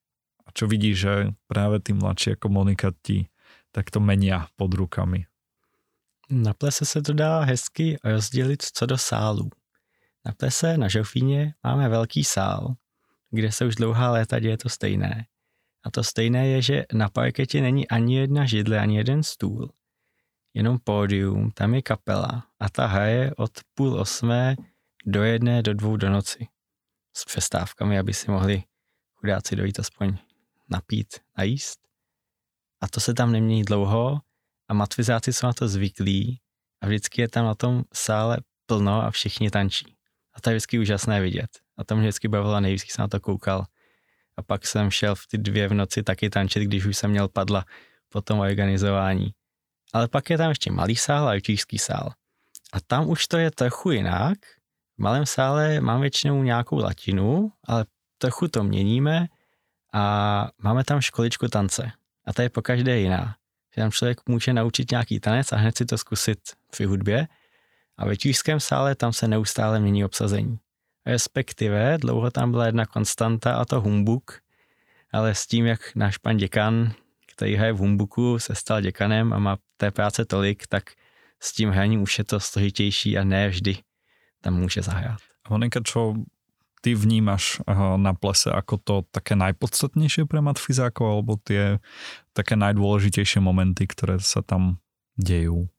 čo 0.53 0.69
vidí, 0.69 0.95
že 0.95 1.33
práve 1.49 1.81
tí 1.81 1.93
mladší 1.93 2.37
ako 2.37 2.49
Monika 2.49 2.93
ti 3.03 3.29
takto 3.73 4.01
menia 4.01 4.49
pod 4.57 4.75
rukami. 4.75 5.27
Na 6.31 6.55
plese 6.55 6.85
se 6.85 7.03
to 7.03 7.13
dá 7.13 7.41
hezky 7.41 7.97
rozdělit 8.05 8.63
co 8.63 8.87
do 8.87 8.99
sálů. 8.99 9.51
Na 10.25 10.33
plese 10.33 10.79
na 10.79 10.89
Žofíně 10.89 11.55
máme 11.63 11.89
velký 11.89 12.25
sál, 12.25 12.75
kde 13.31 13.53
se 13.53 13.67
už 13.67 13.75
dlouhá 13.75 14.11
léta 14.11 14.39
děje 14.39 14.59
to 14.59 14.69
stejné. 14.69 15.27
A 15.85 15.91
to 15.91 16.05
stejné 16.05 16.49
je, 16.49 16.63
že 16.63 16.85
na 16.93 17.09
parketě 17.09 17.61
není 17.61 17.89
ani 17.89 18.17
jedna 18.17 18.47
židle, 18.47 18.79
ani 18.79 18.97
jeden 18.97 19.23
stůl. 19.23 19.73
Jenom 20.55 20.79
pódium, 20.85 21.51
tam 21.51 21.75
je 21.75 21.83
kapela 21.83 22.47
a 22.61 22.69
ta 22.69 22.87
hraje 22.87 23.35
od 23.37 23.51
půl 23.75 24.01
osmé 24.01 24.57
do 25.07 25.23
jedné, 25.23 25.63
do 25.63 25.75
dvou 25.75 25.97
do 25.97 26.11
noci. 26.11 26.47
S 27.17 27.25
přestávkami, 27.25 27.99
aby 27.99 28.15
si 28.15 28.31
mohli 28.31 28.63
chudáci 29.15 29.57
dojít 29.57 29.81
aspoň 29.81 30.17
napít, 30.71 31.09
najíst. 31.39 31.81
A 32.81 32.89
to 32.89 33.01
se 33.01 33.15
tam 33.15 33.33
nemění 33.33 33.63
dlouho 33.63 34.21
a 34.69 34.75
matfizáci 34.75 35.33
jsou 35.33 35.47
na 35.47 35.53
to 35.53 35.69
zvyklí 35.69 36.41
a 36.81 36.87
vždycky 36.87 37.21
je 37.21 37.29
tam 37.29 37.45
na 37.45 37.55
tom 37.55 37.83
sále 37.95 38.39
plno 38.67 39.03
a 39.03 39.11
všichni 39.11 39.51
tančí. 39.51 39.97
A 40.35 40.41
to 40.41 40.51
je 40.51 40.55
vždycky 40.55 40.79
úžasné 40.79 41.21
vidět. 41.21 41.51
A 41.77 41.85
to 41.85 41.97
mě 41.97 42.03
vždycky 42.03 42.29
bavilo 42.29 42.61
nejvíc, 42.61 42.83
když 42.83 42.93
jsem 42.93 43.03
na 43.03 43.09
to 43.09 43.21
koukal. 43.21 43.65
A 44.37 44.43
pak 44.43 44.67
jsem 44.67 44.91
šel 44.91 45.15
v 45.15 45.27
ty 45.27 45.39
dvě 45.39 45.69
v 45.69 45.75
noci 45.75 46.03
taky 46.03 46.31
tančit, 46.31 46.63
když 46.63 46.85
už 46.85 46.97
jsem 46.97 47.11
měl 47.11 47.29
padla 47.29 47.65
po 48.09 48.21
tom 48.21 48.39
organizování. 48.39 49.35
Ale 49.93 50.09
pak 50.09 50.31
je 50.31 50.39
tam 50.39 50.49
ještě 50.49 50.73
malý 50.73 50.97
sál 50.97 51.29
a 51.29 51.37
učířský 51.37 51.79
sál. 51.79 52.13
A 52.73 52.81
tam 52.81 53.09
už 53.09 53.27
to 53.27 53.37
je 53.37 53.51
trochu 53.51 53.91
jinak. 53.91 54.39
V 54.99 55.03
malém 55.03 55.27
sále 55.27 55.81
mám 55.81 56.01
většinou 56.01 56.43
nějakou 56.43 56.77
latinu, 56.77 57.53
ale 57.65 57.87
trochu 58.19 58.49
to 58.49 58.65
měníme 58.65 59.27
a 59.93 60.49
máme 60.59 60.85
tam 60.85 61.01
školičku 61.01 61.49
tance. 61.49 61.93
A 62.27 62.33
ta 62.33 62.43
je 62.43 62.49
po 62.49 62.63
každé 62.63 62.99
jiná. 62.99 63.37
Že 63.75 63.83
tam 63.83 63.91
člověk 63.91 64.21
může 64.29 64.53
naučit 64.53 64.91
nějaký 64.91 65.21
tanec 65.21 65.53
a 65.53 65.57
hned 65.57 65.77
si 65.77 65.87
to 65.87 65.99
zkusit 65.99 66.39
v 66.75 66.81
hudbě. 66.81 67.29
A 67.97 68.07
ve 68.07 68.17
čížském 68.17 68.61
sále 68.61 68.95
tam 68.95 69.13
se 69.13 69.29
neustále 69.29 69.81
mění 69.81 70.05
obsazení. 70.05 70.59
Respektive 71.07 71.99
dlouho 71.99 72.31
tam 72.31 72.51
byla 72.51 72.67
jedna 72.67 72.87
konstanta 72.87 73.57
a 73.57 73.65
to 73.65 73.81
humbuk, 73.81 74.41
ale 75.13 75.35
s 75.35 75.47
tím, 75.47 75.67
jak 75.67 75.95
náš 75.95 76.19
pan 76.19 76.37
děkan, 76.37 76.93
který 77.35 77.55
hraje 77.55 77.73
v 77.73 77.79
humbuku, 77.79 78.39
se 78.39 78.55
stal 78.55 78.81
děkanem 78.81 79.33
a 79.33 79.39
má 79.39 79.57
té 79.77 79.91
práce 79.91 80.25
tolik, 80.25 80.67
tak 80.67 80.91
s 81.41 81.53
tím 81.53 81.71
hraním 81.71 82.03
už 82.03 82.19
je 82.19 82.25
to 82.25 82.41
složitější 82.41 83.19
a 83.19 83.25
ne 83.25 83.49
vždy 83.49 83.79
tam 84.41 84.55
může 84.55 84.83
zahrát. 84.83 85.19
Monika, 85.51 85.81
čo 85.85 86.15
ty 86.83 86.99
vnímaš 86.99 87.63
eh, 87.63 87.73
na 87.97 88.13
plese 88.13 88.51
ako 88.51 88.75
to 88.83 88.95
také 89.15 89.39
najpodstatnejšie 89.39 90.27
pre 90.27 90.43
matfizákov 90.43 91.07
alebo 91.07 91.39
tie 91.41 91.79
také 92.35 92.59
najdôležitejšie 92.59 93.39
momenty, 93.39 93.87
ktoré 93.87 94.19
sa 94.19 94.43
tam 94.43 94.83
dejú? 95.17 95.71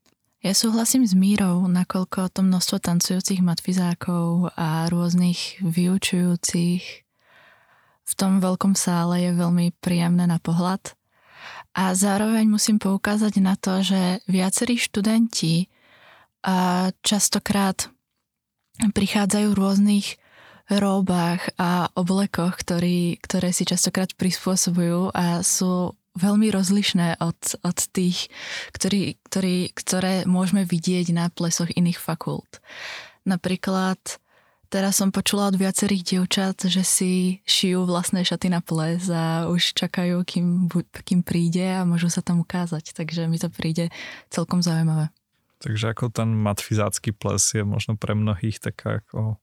Ja 0.43 0.51
súhlasím 0.51 1.07
s 1.07 1.15
Mírou, 1.15 1.71
nakoľko 1.71 2.27
to 2.35 2.43
množstvo 2.43 2.83
tancujúcich 2.83 3.39
matfizákov 3.39 4.51
a 4.59 4.91
rôznych 4.91 5.63
vyučujúcich 5.63 6.83
v 8.03 8.13
tom 8.19 8.43
veľkom 8.43 8.75
sále 8.75 9.23
je 9.23 9.31
veľmi 9.31 9.71
príjemné 9.79 10.27
na 10.27 10.43
pohľad. 10.43 10.99
A 11.73 11.95
zároveň 11.95 12.45
musím 12.45 12.77
poukázať 12.77 13.39
na 13.39 13.55
to, 13.55 13.81
že 13.81 14.19
viacerí 14.27 14.75
študenti 14.77 15.71
častokrát 17.01 17.87
prichádzajú 18.83 19.47
v 19.47 19.57
rôznych 19.57 20.07
róbách 20.71 21.51
a 21.59 21.91
oblekoch, 21.93 22.55
ktorý, 22.55 23.19
ktoré 23.19 23.51
si 23.51 23.67
častokrát 23.67 24.15
prispôsobujú 24.15 25.11
a 25.11 25.43
sú 25.43 25.95
veľmi 26.13 26.53
rozlišné 26.53 27.19
od, 27.19 27.39
od 27.65 27.77
tých, 27.89 28.29
ktorý, 28.71 29.17
ktorý, 29.25 29.57
ktoré 29.73 30.13
môžeme 30.29 30.63
vidieť 30.63 31.09
na 31.11 31.27
plesoch 31.33 31.73
iných 31.73 31.97
fakult. 31.97 32.61
Napríklad 33.25 33.97
teraz 34.69 35.01
som 35.01 35.09
počula 35.09 35.49
od 35.49 35.57
viacerých 35.57 36.03
dievčat, 36.15 36.69
že 36.69 36.85
si 36.85 37.11
šijú 37.49 37.89
vlastné 37.89 38.21
šaty 38.21 38.53
na 38.53 38.61
ples 38.61 39.09
a 39.09 39.49
už 39.49 39.73
čakajú, 39.73 40.21
kým, 40.21 40.69
kým 41.01 41.25
príde 41.25 41.65
a 41.65 41.85
môžu 41.85 42.13
sa 42.13 42.21
tam 42.21 42.45
ukázať. 42.45 42.93
Takže 42.93 43.25
mi 43.25 43.41
to 43.41 43.49
príde 43.49 43.89
celkom 44.29 44.61
zaujímavé. 44.61 45.09
Takže 45.63 45.95
ako 45.95 46.11
ten 46.11 46.35
matfizácky 46.35 47.15
ples 47.15 47.55
je 47.55 47.63
možno 47.63 47.95
pre 47.95 48.13
mnohých 48.13 48.59
taká 48.59 48.99
ako 48.99 49.39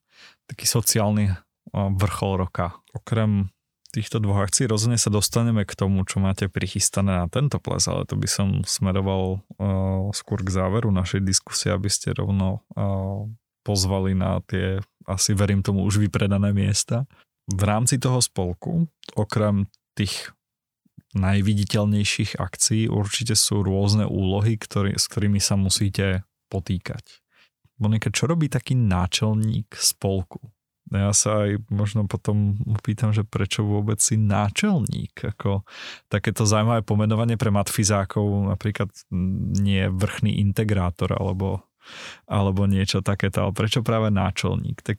taký 0.51 0.67
sociálny 0.67 1.37
vrchol 1.73 2.43
roka. 2.43 2.75
Okrem 2.97 3.55
týchto 3.91 4.23
dvoch 4.23 4.47
akcií 4.47 4.71
rozhodne 4.71 4.99
sa 4.99 5.11
dostaneme 5.11 5.67
k 5.67 5.75
tomu, 5.75 6.07
čo 6.07 6.23
máte 6.23 6.47
prichystané 6.47 7.23
na 7.23 7.27
tento 7.27 7.59
ples, 7.59 7.87
ale 7.91 8.07
to 8.07 8.15
by 8.15 8.29
som 8.31 8.63
smeroval 8.63 9.43
uh, 9.59 10.07
skôr 10.15 10.47
k 10.47 10.51
záveru 10.51 10.95
našej 10.95 11.27
diskusie, 11.27 11.75
aby 11.75 11.91
ste 11.91 12.15
rovno 12.15 12.63
uh, 12.79 13.27
pozvali 13.67 14.15
na 14.15 14.39
tie, 14.47 14.79
asi 15.11 15.35
verím 15.35 15.61
tomu, 15.63 15.83
už 15.83 15.99
vypredané 15.99 16.55
miesta. 16.55 17.05
V 17.51 17.63
rámci 17.67 17.99
toho 17.99 18.23
spolku, 18.23 18.87
okrem 19.19 19.67
tých 19.99 20.31
najviditeľnejších 21.19 22.39
akcií 22.39 22.87
určite 22.87 23.35
sú 23.35 23.67
rôzne 23.67 24.07
úlohy, 24.07 24.55
ktorý, 24.55 24.95
s 24.95 25.11
ktorými 25.11 25.43
sa 25.43 25.59
musíte 25.59 26.23
potýkať. 26.47 27.03
Monika, 27.81 28.13
čo 28.13 28.29
robí 28.29 28.53
taký 28.53 28.77
náčelník 28.77 29.73
spolku? 29.73 30.53
Ja 30.91 31.15
sa 31.15 31.47
aj 31.47 31.71
možno 31.71 32.11
potom 32.11 32.59
pýtam, 32.83 33.15
že 33.15 33.23
prečo 33.23 33.63
vôbec 33.63 34.03
si 34.03 34.19
náčelník? 34.19 35.23
Ako 35.23 35.63
takéto 36.11 36.43
zaujímavé 36.45 36.83
pomenovanie 36.83 37.39
pre 37.39 37.55
matfizákov, 37.55 38.51
napríklad 38.51 38.91
nie 39.63 39.87
vrchný 39.87 40.43
integrátor 40.43 41.15
alebo, 41.15 41.63
alebo 42.27 42.67
niečo 42.67 43.07
takéto, 43.07 43.47
ale 43.49 43.53
prečo 43.55 43.87
práve 43.87 44.11
náčelník? 44.11 44.83
Tak 44.83 44.99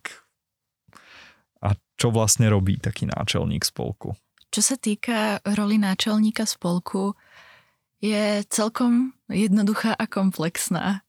a 1.61 1.75
čo 1.99 2.07
vlastne 2.09 2.47
robí 2.47 2.79
taký 2.79 3.11
náčelník 3.11 3.67
spolku? 3.67 4.15
Čo 4.47 4.61
sa 4.63 4.75
týka 4.79 5.43
roli 5.43 5.75
náčelníka 5.75 6.47
spolku, 6.47 7.19
je 8.01 8.41
celkom 8.49 9.13
jednoduchá 9.29 9.93
a 9.93 10.09
komplexná 10.09 11.05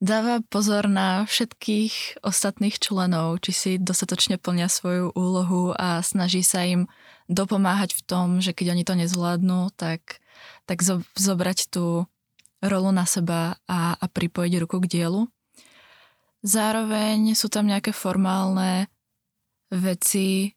dáva 0.00 0.40
pozor 0.48 0.88
na 0.88 1.28
všetkých 1.28 2.24
ostatných 2.24 2.80
členov, 2.80 3.44
či 3.44 3.52
si 3.52 3.70
dostatočne 3.76 4.40
plnia 4.40 4.66
svoju 4.66 5.12
úlohu 5.12 5.76
a 5.76 6.00
snaží 6.00 6.40
sa 6.40 6.64
im 6.64 6.88
dopomáhať 7.28 7.94
v 7.94 8.02
tom, 8.08 8.26
že 8.40 8.56
keď 8.56 8.74
oni 8.74 8.84
to 8.88 8.94
nezvládnu, 8.96 9.70
tak, 9.76 10.24
tak 10.64 10.80
zo, 10.80 11.04
zobrať 11.14 11.68
tú 11.70 12.08
rolu 12.64 12.90
na 12.90 13.04
seba 13.04 13.60
a, 13.68 13.94
a 13.94 14.04
pripojiť 14.08 14.52
ruku 14.64 14.80
k 14.82 14.90
dielu. 14.98 15.28
Zároveň 16.40 17.36
sú 17.36 17.52
tam 17.52 17.68
nejaké 17.68 17.92
formálne 17.92 18.88
veci 19.68 20.56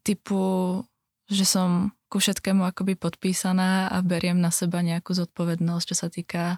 typu, 0.00 0.80
že 1.28 1.44
som 1.44 1.92
ku 2.08 2.16
všetkému 2.16 2.64
akoby 2.64 2.96
podpísaná 2.96 3.92
a 3.92 4.00
beriem 4.00 4.40
na 4.40 4.48
seba 4.48 4.80
nejakú 4.80 5.12
zodpovednosť, 5.12 5.84
čo 5.92 5.96
sa 5.96 6.08
týka 6.08 6.56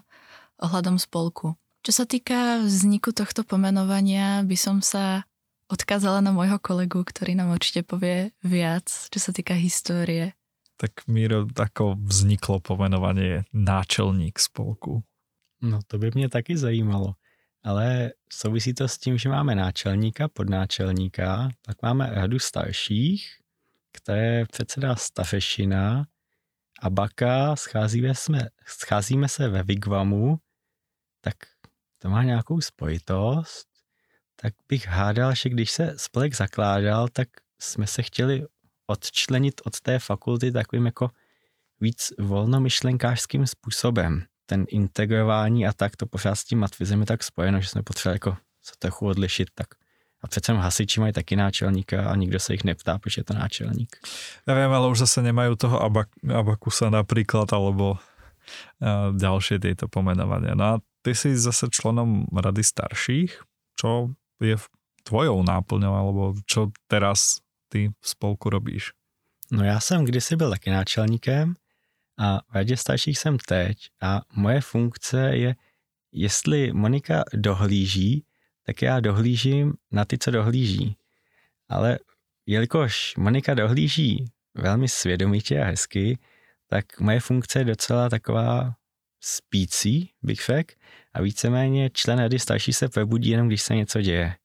ohľadom 0.61 1.01
spolku. 1.01 1.57
Čo 1.81 1.91
sa 1.91 2.05
týka 2.05 2.61
vzniku 2.61 3.09
tohto 3.09 3.41
pomenovania, 3.41 4.45
by 4.45 4.53
som 4.53 4.85
sa 4.85 5.25
odkázala 5.65 6.21
na 6.21 6.29
môjho 6.29 6.61
kolegu, 6.61 7.01
ktorý 7.01 7.33
nám 7.33 7.57
určite 7.57 7.81
povie 7.81 8.35
viac, 8.45 8.85
čo 8.85 9.19
sa 9.19 9.33
týka 9.33 9.57
histórie. 9.57 10.37
Tak 10.77 11.05
Míro, 11.09 11.49
ako 11.49 11.97
vzniklo 11.97 12.61
pomenovanie 12.61 13.49
náčelník 13.53 14.37
spolku? 14.37 15.01
No 15.61 15.79
to 15.87 15.97
by 15.97 16.11
mě 16.13 16.29
taky 16.29 16.57
zajímalo. 16.57 17.15
Ale 17.63 18.11
souvisí 18.33 18.73
to 18.73 18.87
s 18.87 18.97
tím, 18.97 19.17
že 19.17 19.29
máme 19.29 19.55
náčelníka, 19.55 20.27
podnáčelníka, 20.27 21.49
pak 21.65 21.77
máme 21.81 22.09
radu 22.09 22.39
starších, 22.39 23.37
které 23.91 24.45
předsedá 24.45 24.95
Stafešina 24.95 26.05
a 26.81 26.89
Baka, 26.89 27.55
scházíme, 27.55 28.15
jsme, 28.15 28.49
scházíme 28.65 29.29
se 29.29 29.47
ve 29.49 29.63
Vigvamu, 29.63 30.39
tak 31.21 31.35
to 31.99 32.09
má 32.09 32.23
nějakou 32.23 32.61
spojitost, 32.61 33.67
tak 34.35 34.53
bych 34.67 34.87
hádal, 34.87 35.35
že 35.35 35.49
když 35.49 35.71
se 35.71 35.93
spolek 35.97 36.35
zakládal, 36.35 37.07
tak 37.07 37.27
jsme 37.59 37.87
se 37.87 38.01
chtěli 38.01 38.45
odčlenit 38.87 39.61
od 39.65 39.79
té 39.79 39.99
fakulty 39.99 40.51
takovým 40.51 40.85
jako 40.85 41.09
víc 41.79 42.13
volnomyšlenkářským 42.19 43.47
způsobem. 43.47 44.23
Ten 44.45 44.65
integrování 44.69 45.67
a 45.67 45.73
tak 45.73 45.95
to 45.95 46.05
pořád 46.05 46.35
s 46.35 46.43
tím 46.43 46.59
matvizem 46.59 46.99
je 46.99 47.05
tak 47.05 47.23
spojeno, 47.23 47.61
že 47.61 47.67
jsme 47.67 47.83
potřebovali 47.83 48.15
jako 48.15 48.37
se 48.61 48.73
trochu 48.79 49.07
odlišit, 49.07 49.47
tak 49.55 49.67
a 50.21 50.27
přece 50.27 50.53
hasiči 50.53 50.99
mají 50.99 51.13
taky 51.13 51.35
náčelníka 51.35 52.05
a 52.05 52.15
nikdo 52.15 52.39
se 52.39 52.53
jich 52.53 52.63
neptá, 52.63 52.97
proč 52.97 53.17
je 53.17 53.23
to 53.23 53.33
náčelník. 53.33 53.97
Ja 54.45 54.53
viem, 54.53 54.69
ale 54.69 54.85
už 54.93 55.09
zase 55.09 55.25
nemajú 55.25 55.57
toho 55.57 55.81
abak- 55.81 56.13
abakusa 56.21 56.93
napríklad, 56.93 57.49
alebo 57.49 57.97
uh, 57.97 59.09
ďalšie 59.17 59.57
tieto 59.57 59.89
pomenovania. 59.89 60.53
No 60.53 60.63
a 60.63 60.73
ty 61.01 61.15
si 61.15 61.37
zase 61.37 61.67
členom 61.71 62.25
rady 62.33 62.63
starších, 62.63 63.41
čo 63.79 64.13
je 64.41 64.57
tvojou 65.03 65.43
náplňou, 65.43 65.93
alebo 65.93 66.21
čo 66.45 66.69
teraz 66.87 67.41
ty 67.69 67.89
v 67.89 68.05
spolku 68.05 68.49
robíš? 68.49 68.93
No 69.51 69.63
já 69.63 69.79
jsem 69.79 70.05
kdysi 70.05 70.35
byl 70.35 70.49
taky 70.49 70.69
náčelníkem 70.69 71.53
a 72.17 72.37
v 72.37 72.55
radě 72.55 72.77
starších 72.77 73.17
jsem 73.17 73.37
teď 73.37 73.77
a 74.01 74.21
moje 74.35 74.61
funkce 74.61 75.35
je, 75.35 75.55
jestli 76.11 76.73
Monika 76.73 77.23
dohlíží, 77.33 78.25
tak 78.65 78.81
já 78.81 78.99
dohlížím 78.99 79.73
na 79.91 80.05
ty, 80.05 80.17
co 80.17 80.31
dohlíží. 80.31 80.95
Ale 81.69 81.99
jelikož 82.45 83.15
Monika 83.17 83.53
dohlíží 83.53 84.25
velmi 84.53 84.87
svědomitě 84.87 85.61
a 85.61 85.65
hezky, 85.65 86.19
tak 86.67 86.99
moje 86.99 87.19
funkce 87.19 87.59
je 87.59 87.65
docela 87.65 88.09
taková 88.09 88.75
spící, 89.21 90.11
bych 90.21 90.45
řekl, 90.45 90.73
a 91.13 91.21
víceméně 91.21 91.89
člen 91.93 92.19
rady 92.19 92.39
starší 92.39 92.73
se 92.73 92.89
probudí 92.89 93.29
jenom, 93.29 93.47
když 93.47 93.61
se 93.61 93.75
něco 93.75 94.01
děje. 94.01 94.35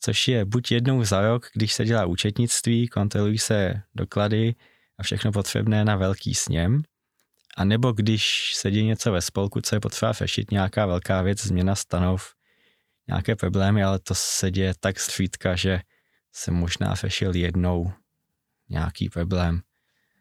Což 0.00 0.28
je 0.28 0.44
buď 0.44 0.72
jednou 0.72 1.04
za 1.04 1.20
rok, 1.20 1.46
když 1.54 1.72
se 1.72 1.84
dělá 1.84 2.06
účetnictví, 2.06 2.88
kontrolují 2.88 3.38
se 3.38 3.82
doklady 3.94 4.54
a 4.98 5.02
všechno 5.02 5.32
potřebné 5.32 5.84
na 5.84 5.96
velký 5.96 6.34
sněm, 6.34 6.82
a 7.56 7.64
nebo 7.64 7.92
když 7.92 8.52
se 8.54 8.70
děje 8.70 8.84
něco 8.84 9.12
ve 9.12 9.22
spolku, 9.22 9.60
co 9.60 9.76
je 9.76 9.80
potřeba 9.80 10.12
řešit, 10.12 10.50
nějaká 10.50 10.86
velká 10.86 11.22
věc, 11.22 11.42
změna 11.42 11.74
stanov, 11.74 12.34
nějaké 13.08 13.36
problémy, 13.36 13.82
ale 13.82 13.98
to 13.98 14.14
se 14.14 14.50
děje 14.50 14.74
tak 14.80 15.00
střídka, 15.00 15.56
že 15.56 15.80
se 16.32 16.50
možná 16.50 16.94
řešil 16.94 17.36
jednou 17.36 17.92
nějaký 18.68 19.08
problém. 19.08 19.62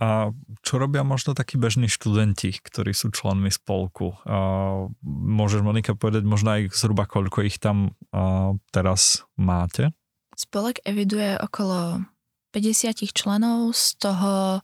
A 0.04 0.36
čo 0.60 0.84
robia 0.84 1.08
možno 1.08 1.32
takí 1.32 1.56
bežní 1.56 1.88
študenti, 1.88 2.52
ktorí 2.60 2.92
sú 2.92 3.08
členmi 3.16 3.48
spolku? 3.48 4.20
A 4.28 4.36
môžeš 5.08 5.64
Monika 5.64 5.96
povedať 5.96 6.28
možno 6.28 6.60
aj 6.60 6.76
zhruba 6.76 7.08
koľko 7.08 7.48
ich 7.48 7.56
tam 7.64 7.96
teraz 8.76 9.24
máte? 9.40 9.96
Spolek 10.36 10.84
eviduje 10.84 11.40
okolo 11.40 12.04
50 12.52 13.16
členov, 13.16 13.72
z 13.72 13.96
toho 13.96 14.60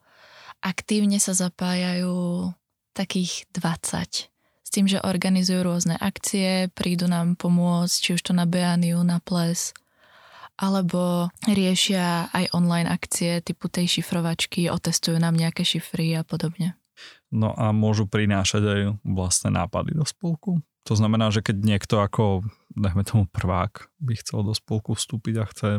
aktívne 0.60 1.24
sa 1.24 1.32
zapájajú 1.32 2.52
takých 2.92 3.48
20 3.56 4.28
s 4.70 4.78
tým, 4.78 4.86
že 4.86 5.02
organizujú 5.02 5.66
rôzne 5.66 5.98
akcie, 5.98 6.70
prídu 6.78 7.10
nám 7.10 7.34
pomôcť, 7.42 7.96
či 7.98 8.10
už 8.14 8.22
to 8.22 8.34
na 8.38 8.46
Beaniu, 8.46 9.02
na 9.02 9.18
ples, 9.18 9.74
alebo 10.60 11.32
riešia 11.48 12.28
aj 12.36 12.52
online 12.52 12.92
akcie 12.92 13.40
typu 13.40 13.72
tej 13.72 14.00
šifrovačky, 14.00 14.68
otestujú 14.68 15.16
nám 15.16 15.40
nejaké 15.40 15.64
šifry 15.64 16.20
a 16.20 16.28
podobne. 16.28 16.76
No 17.32 17.56
a 17.56 17.72
môžu 17.72 18.10
prinášať 18.12 18.64
aj 18.68 18.82
vlastné 19.08 19.56
nápady 19.56 19.96
do 19.96 20.04
spolku? 20.04 20.60
To 20.84 20.94
znamená, 20.98 21.32
že 21.32 21.40
keď 21.40 21.56
niekto 21.64 21.96
ako, 22.04 22.44
dajme 22.76 23.06
tomu 23.08 23.24
prvák, 23.30 23.88
by 24.04 24.14
chcel 24.20 24.44
do 24.44 24.52
spolku 24.52 24.98
vstúpiť 24.98 25.36
a 25.40 25.46
chce 25.48 25.70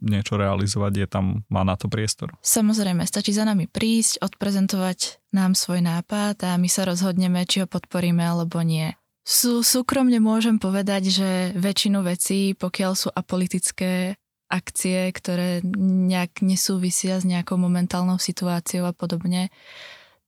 niečo 0.00 0.40
realizovať, 0.40 0.92
je 0.96 1.06
tam, 1.10 1.24
má 1.52 1.60
na 1.66 1.76
to 1.76 1.90
priestor? 1.92 2.32
Samozrejme, 2.40 3.04
stačí 3.04 3.36
za 3.36 3.44
nami 3.44 3.68
prísť, 3.68 4.24
odprezentovať 4.24 5.20
nám 5.36 5.52
svoj 5.52 5.84
nápad 5.84 6.40
a 6.46 6.56
my 6.56 6.68
sa 6.70 6.88
rozhodneme, 6.88 7.44
či 7.44 7.60
ho 7.60 7.66
podporíme 7.68 8.24
alebo 8.24 8.64
nie. 8.64 8.96
Sú, 9.20 9.60
súkromne 9.60 10.16
môžem 10.16 10.56
povedať, 10.56 11.12
že 11.12 11.30
väčšinu 11.52 12.00
vecí, 12.00 12.56
pokiaľ 12.56 12.92
sú 12.96 13.08
apolitické 13.12 14.16
akcie, 14.50 15.12
ktoré 15.14 15.62
nejak 15.86 16.42
nesúvisia 16.42 17.22
s 17.22 17.24
nejakou 17.24 17.56
momentálnou 17.56 18.18
situáciou 18.18 18.90
a 18.90 18.92
podobne, 18.92 19.48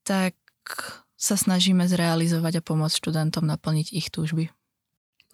tak 0.06 0.38
sa 1.18 1.35
snažíme 1.35 1.87
zrealizovať 1.87 2.58
a 2.58 2.66
pomôcť 2.66 2.98
študentom 2.98 3.46
naplniť 3.46 3.92
ich 3.92 4.11
túžby. 4.11 4.50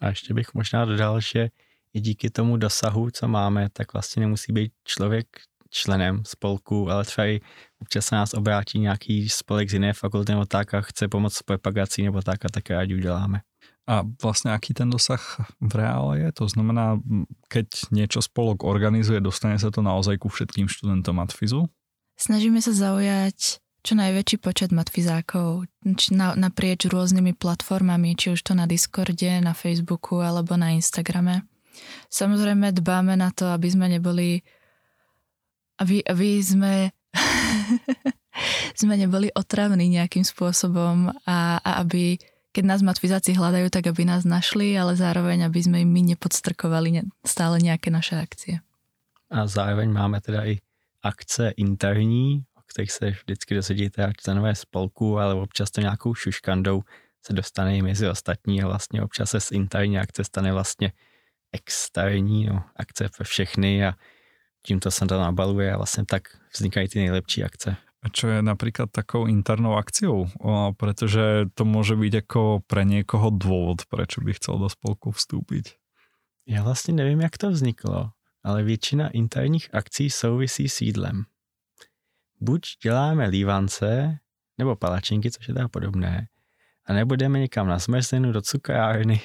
A 0.01 0.07
ještě 0.07 0.33
bych 0.33 0.53
možná 0.53 0.85
dodal, 0.85 1.21
že 1.21 1.49
i 1.93 1.99
díky 2.01 2.29
tomu 2.29 2.57
dosahu, 2.57 3.11
co 3.11 3.27
máme, 3.27 3.69
tak 3.73 3.93
vlastně 3.93 4.19
nemusí 4.19 4.53
být 4.53 4.71
člověk 4.83 5.27
členem 5.69 6.25
spolku, 6.25 6.89
ale 6.89 7.05
třeba 7.05 7.27
i 7.27 7.39
občas 7.81 8.05
se 8.05 8.15
nás 8.15 8.33
obrátí 8.33 8.79
nějaký 8.79 9.29
spolek 9.29 9.69
z 9.69 9.73
jiné 9.73 9.93
fakulty 9.93 10.31
nebo 10.31 10.45
tak 10.45 10.73
a 10.73 10.81
chce 10.81 11.07
pomoct 11.07 11.35
s 11.35 11.43
propagací 11.43 12.03
nebo 12.03 12.21
tak 12.21 12.45
a 12.45 12.49
také 12.49 12.73
rádi 12.73 12.95
uděláme. 12.95 13.41
A 13.89 14.05
vlastne 14.21 14.53
aký 14.53 14.77
ten 14.77 14.85
dosah 14.93 15.17
v 15.57 15.73
reále 15.73 16.21
je? 16.21 16.29
To 16.37 16.45
znamená, 16.45 17.01
keď 17.49 17.89
niečo 17.89 18.21
spolok 18.21 18.61
organizuje, 18.61 19.17
dostane 19.17 19.57
sa 19.57 19.73
to 19.73 19.81
naozaj 19.81 20.21
ku 20.21 20.29
všetkým 20.29 20.69
študentom 20.69 21.17
matfizu? 21.17 21.65
Snažíme 22.13 22.61
sa 22.61 22.69
zaujať 22.69 23.57
čo 23.81 23.93
najväčší 23.97 24.37
počet 24.43 24.69
matfizákov 24.69 25.65
na, 26.13 26.37
naprieč 26.37 26.85
rôznymi 26.85 27.33
platformami, 27.33 28.13
či 28.13 28.37
už 28.37 28.45
to 28.45 28.53
na 28.53 28.69
Discorde, 28.69 29.41
na 29.41 29.57
Facebooku 29.57 30.21
alebo 30.21 30.53
na 30.53 30.77
Instagrame. 30.77 31.47
Samozrejme 32.13 32.75
dbáme 32.75 33.17
na 33.17 33.33
to, 33.33 33.49
aby 33.49 33.73
sme 33.73 33.89
neboli 33.89 34.45
aby, 35.79 36.03
aby 36.03 36.29
sme 36.43 36.91
sme 38.79 38.95
neboli 38.99 39.31
otravní 39.31 39.87
nejakým 39.89 40.27
spôsobom 40.27 41.09
a, 41.23 41.57
a 41.63 41.71
aby 41.81 42.19
keď 42.49 42.63
nás 42.65 42.81
matfizáci 42.81 43.37
hľadajú, 43.37 43.69
tak 43.69 43.87
aby 43.93 44.05
nás 44.09 44.25
našli, 44.25 44.73
ale 44.73 44.97
zároveň, 44.97 45.45
aby 45.45 45.59
sme 45.61 45.77
im 45.85 45.89
my 45.89 46.01
nepodstrkovali 46.15 47.05
stále 47.21 47.61
nejaké 47.61 47.93
naše 47.93 48.17
akcie. 48.17 48.55
A 49.29 49.45
zároveň 49.45 49.93
máme 49.93 50.17
teda 50.21 50.41
i 50.49 50.57
akce 51.05 51.53
interní, 51.61 52.43
o 52.57 52.61
kterých 52.65 52.91
se 52.91 53.05
vždycky 53.09 53.55
dozvědíte 53.55 54.13
členové 54.17 54.55
spolku, 54.55 55.19
ale 55.19 55.33
občas 55.33 55.71
to 55.71 55.81
nějakou 55.81 56.13
šuškandou 56.13 56.81
se 57.21 57.33
dostane 57.33 57.77
i 57.77 57.81
mezi 57.81 58.09
ostatní 58.09 58.63
a 58.63 58.67
vlastně 58.67 59.01
občas 59.01 59.29
se 59.29 59.39
z 59.39 59.51
interní 59.51 59.99
akce 59.99 60.23
stane 60.23 60.53
vlastně 60.53 60.91
externí 61.51 62.45
no, 62.45 62.63
akce 62.75 63.09
pro 63.17 63.25
všechny 63.25 63.85
a 63.85 63.93
tímto 64.61 64.91
sa 64.91 65.07
to 65.07 65.15
nabaluje 65.15 65.71
a 65.71 65.79
vlastne 65.79 66.03
tak 66.03 66.35
vznikajú 66.51 66.91
tie 66.91 66.99
nejlepší 67.07 67.47
akce. 67.47 67.79
Čo 67.99 68.31
je 68.31 68.39
napríklad 68.39 68.91
takou 68.91 69.27
internou 69.27 69.75
akciou? 69.75 70.31
Pretože 70.79 71.51
to 71.51 71.67
môže 71.67 71.99
byť 71.99 72.13
ako 72.23 72.63
pre 72.63 72.87
niekoho 72.87 73.27
dôvod, 73.27 73.83
prečo 73.91 74.23
by 74.23 74.31
chcel 74.33 74.55
do 74.55 74.69
spolku 74.71 75.11
vstúpiť. 75.11 75.75
Já 76.47 76.63
vlastně 76.63 76.93
nevím, 76.93 77.21
jak 77.21 77.37
to 77.37 77.49
vzniklo, 77.51 78.11
ale 78.43 78.63
většina 78.63 79.09
interních 79.09 79.69
akcí 79.73 80.09
souvisí 80.09 80.69
s 80.69 80.81
jídlem. 80.81 81.23
Buď 82.41 82.61
děláme 82.83 83.27
lívance, 83.27 84.17
nebo 84.57 84.75
palačinky, 84.75 85.31
což 85.31 85.47
je 85.47 85.53
teda 85.53 85.67
podobné, 85.67 86.27
a 86.85 86.93
nebudeme 86.93 87.39
někam 87.39 87.67
na 87.67 87.79
zmrzlinu 87.79 88.31
do 88.31 88.41
cukrárny, 88.41 89.21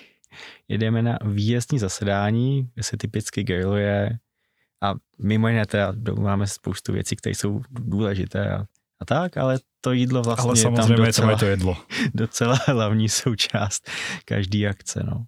jedeme 0.68 1.02
na 1.02 1.18
výjezdní 1.24 1.78
zasedání, 1.78 2.70
kde 2.74 2.82
se 2.82 2.96
typicky 2.96 3.44
grilluje 3.44 4.18
a 4.84 4.94
mimo 5.18 5.48
jiné 5.48 5.66
teda 5.66 5.92
máme 6.18 6.46
spoustu 6.46 6.92
věcí, 6.92 7.16
které 7.16 7.34
jsou 7.34 7.62
důležité 7.70 8.50
a, 8.54 8.64
a 9.00 9.04
tak, 9.04 9.36
ale 9.36 9.58
to 9.80 9.92
jídlo 9.92 10.22
vlastně 10.22 10.48
ale 10.48 10.56
samozřejmě 10.56 10.92
je 10.92 10.96
tam 10.96 11.06
docela, 11.06 11.30
je 11.30 11.36
to 11.36 11.46
jedlo. 11.46 11.76
docela 12.14 12.58
hlavní 12.66 13.08
součást 13.08 13.90
každý 14.24 14.66
akce. 14.66 15.02
No. 15.04 15.24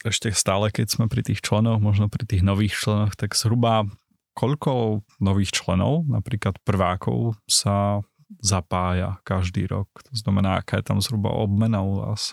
Ešte 0.00 0.32
stále, 0.32 0.72
keď 0.72 0.96
sme 0.96 1.12
pri 1.12 1.20
tých 1.20 1.44
členoch, 1.44 1.76
možno 1.76 2.08
pri 2.08 2.24
tých 2.24 2.40
nových 2.40 2.72
členoch, 2.72 3.12
tak 3.20 3.36
zhruba 3.36 3.84
koľko 4.32 5.04
nových 5.20 5.52
členov, 5.52 6.08
napríklad 6.08 6.56
prvákov, 6.64 7.36
sa 7.44 8.00
zapája 8.40 9.20
každý 9.28 9.68
rok? 9.68 9.92
To 10.08 10.14
znamená, 10.16 10.64
aká 10.64 10.80
je 10.80 10.88
tam 10.88 11.04
zhruba 11.04 11.36
obmena 11.36 11.84
u 11.84 12.00
vás? 12.00 12.32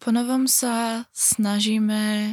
Po 0.00 0.08
novom 0.16 0.48
sa 0.48 1.04
snažíme 1.12 2.32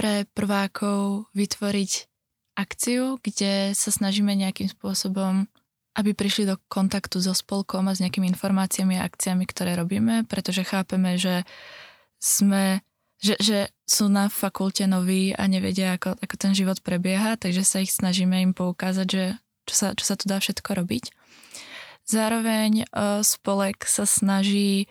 pre 0.00 0.24
prvákov 0.32 1.28
vytvoriť 1.36 2.08
akciu, 2.56 3.20
kde 3.20 3.76
sa 3.76 3.92
snažíme 3.92 4.32
nejakým 4.32 4.72
spôsobom, 4.72 5.44
aby 5.92 6.16
prišli 6.16 6.48
do 6.48 6.56
kontaktu 6.72 7.20
so 7.20 7.36
spolkom 7.36 7.84
a 7.84 7.92
s 7.92 8.00
nejakými 8.00 8.32
informáciami 8.32 8.96
a 8.96 9.04
akciami, 9.04 9.44
ktoré 9.44 9.76
robíme, 9.76 10.24
pretože 10.24 10.64
chápeme, 10.64 11.20
že 11.20 11.44
sme 12.16 12.80
že, 13.20 13.36
že 13.36 13.68
sú 13.84 14.08
na 14.08 14.32
fakulte 14.32 14.88
noví 14.88 15.36
a 15.36 15.44
nevedia, 15.44 16.00
ako, 16.00 16.16
ako 16.16 16.34
ten 16.40 16.56
život 16.56 16.80
prebieha, 16.80 17.36
takže 17.36 17.68
sa 17.68 17.84
ich 17.84 17.92
snažíme 17.92 18.40
im 18.40 18.56
poukázať, 18.56 19.04
že 19.04 19.24
čo 19.68 19.74
sa, 19.76 19.86
čo 19.92 20.08
sa 20.08 20.16
tu 20.16 20.24
dá 20.24 20.40
všetko 20.40 20.72
robiť. 20.72 21.12
Zároveň 22.08 22.88
uh, 22.88 23.20
spolek 23.20 23.84
sa 23.84 24.08
snaží 24.08 24.88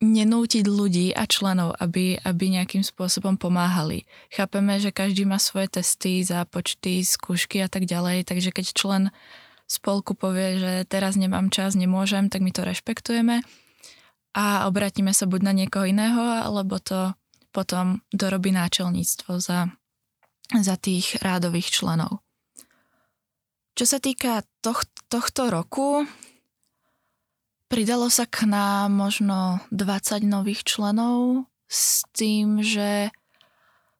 nenútiť 0.00 0.68
ľudí 0.68 1.16
a 1.16 1.24
členov, 1.24 1.72
aby, 1.80 2.20
aby 2.20 2.44
nejakým 2.52 2.84
spôsobom 2.84 3.40
pomáhali. 3.40 4.04
Chápeme, 4.28 4.76
že 4.76 4.92
každý 4.92 5.24
má 5.24 5.40
svoje 5.40 5.80
testy, 5.80 6.20
zápočty, 6.20 7.00
skúšky 7.00 7.64
a 7.64 7.68
tak 7.68 7.88
ďalej, 7.88 8.28
takže 8.28 8.52
keď 8.52 8.66
člen 8.76 9.02
spolku 9.64 10.12
povie, 10.12 10.60
že 10.60 10.72
teraz 10.84 11.16
nemám 11.16 11.48
čas, 11.48 11.74
nemôžem, 11.74 12.28
tak 12.28 12.44
my 12.44 12.52
to 12.52 12.62
rešpektujeme 12.62 13.40
a 14.36 14.68
obratíme 14.68 15.16
sa 15.16 15.24
buď 15.24 15.40
na 15.42 15.52
niekoho 15.56 15.88
iného, 15.88 16.20
alebo 16.44 16.76
to 16.76 17.16
potom 17.56 18.04
dorobí 18.12 18.52
náčelníctvo 18.52 19.40
za, 19.40 19.72
za 20.52 20.76
tých 20.76 21.16
rádových 21.24 21.72
členov. 21.72 22.20
Čo 23.72 23.84
sa 23.88 23.98
týka 24.00 24.44
toh, 24.60 24.84
tohto 25.08 25.48
roku, 25.48 26.04
Pridalo 27.66 28.06
sa 28.06 28.30
k 28.30 28.46
nám 28.46 28.94
možno 28.94 29.58
20 29.74 30.22
nových 30.22 30.62
členov 30.62 31.50
s 31.66 32.06
tým, 32.14 32.62
že 32.62 33.10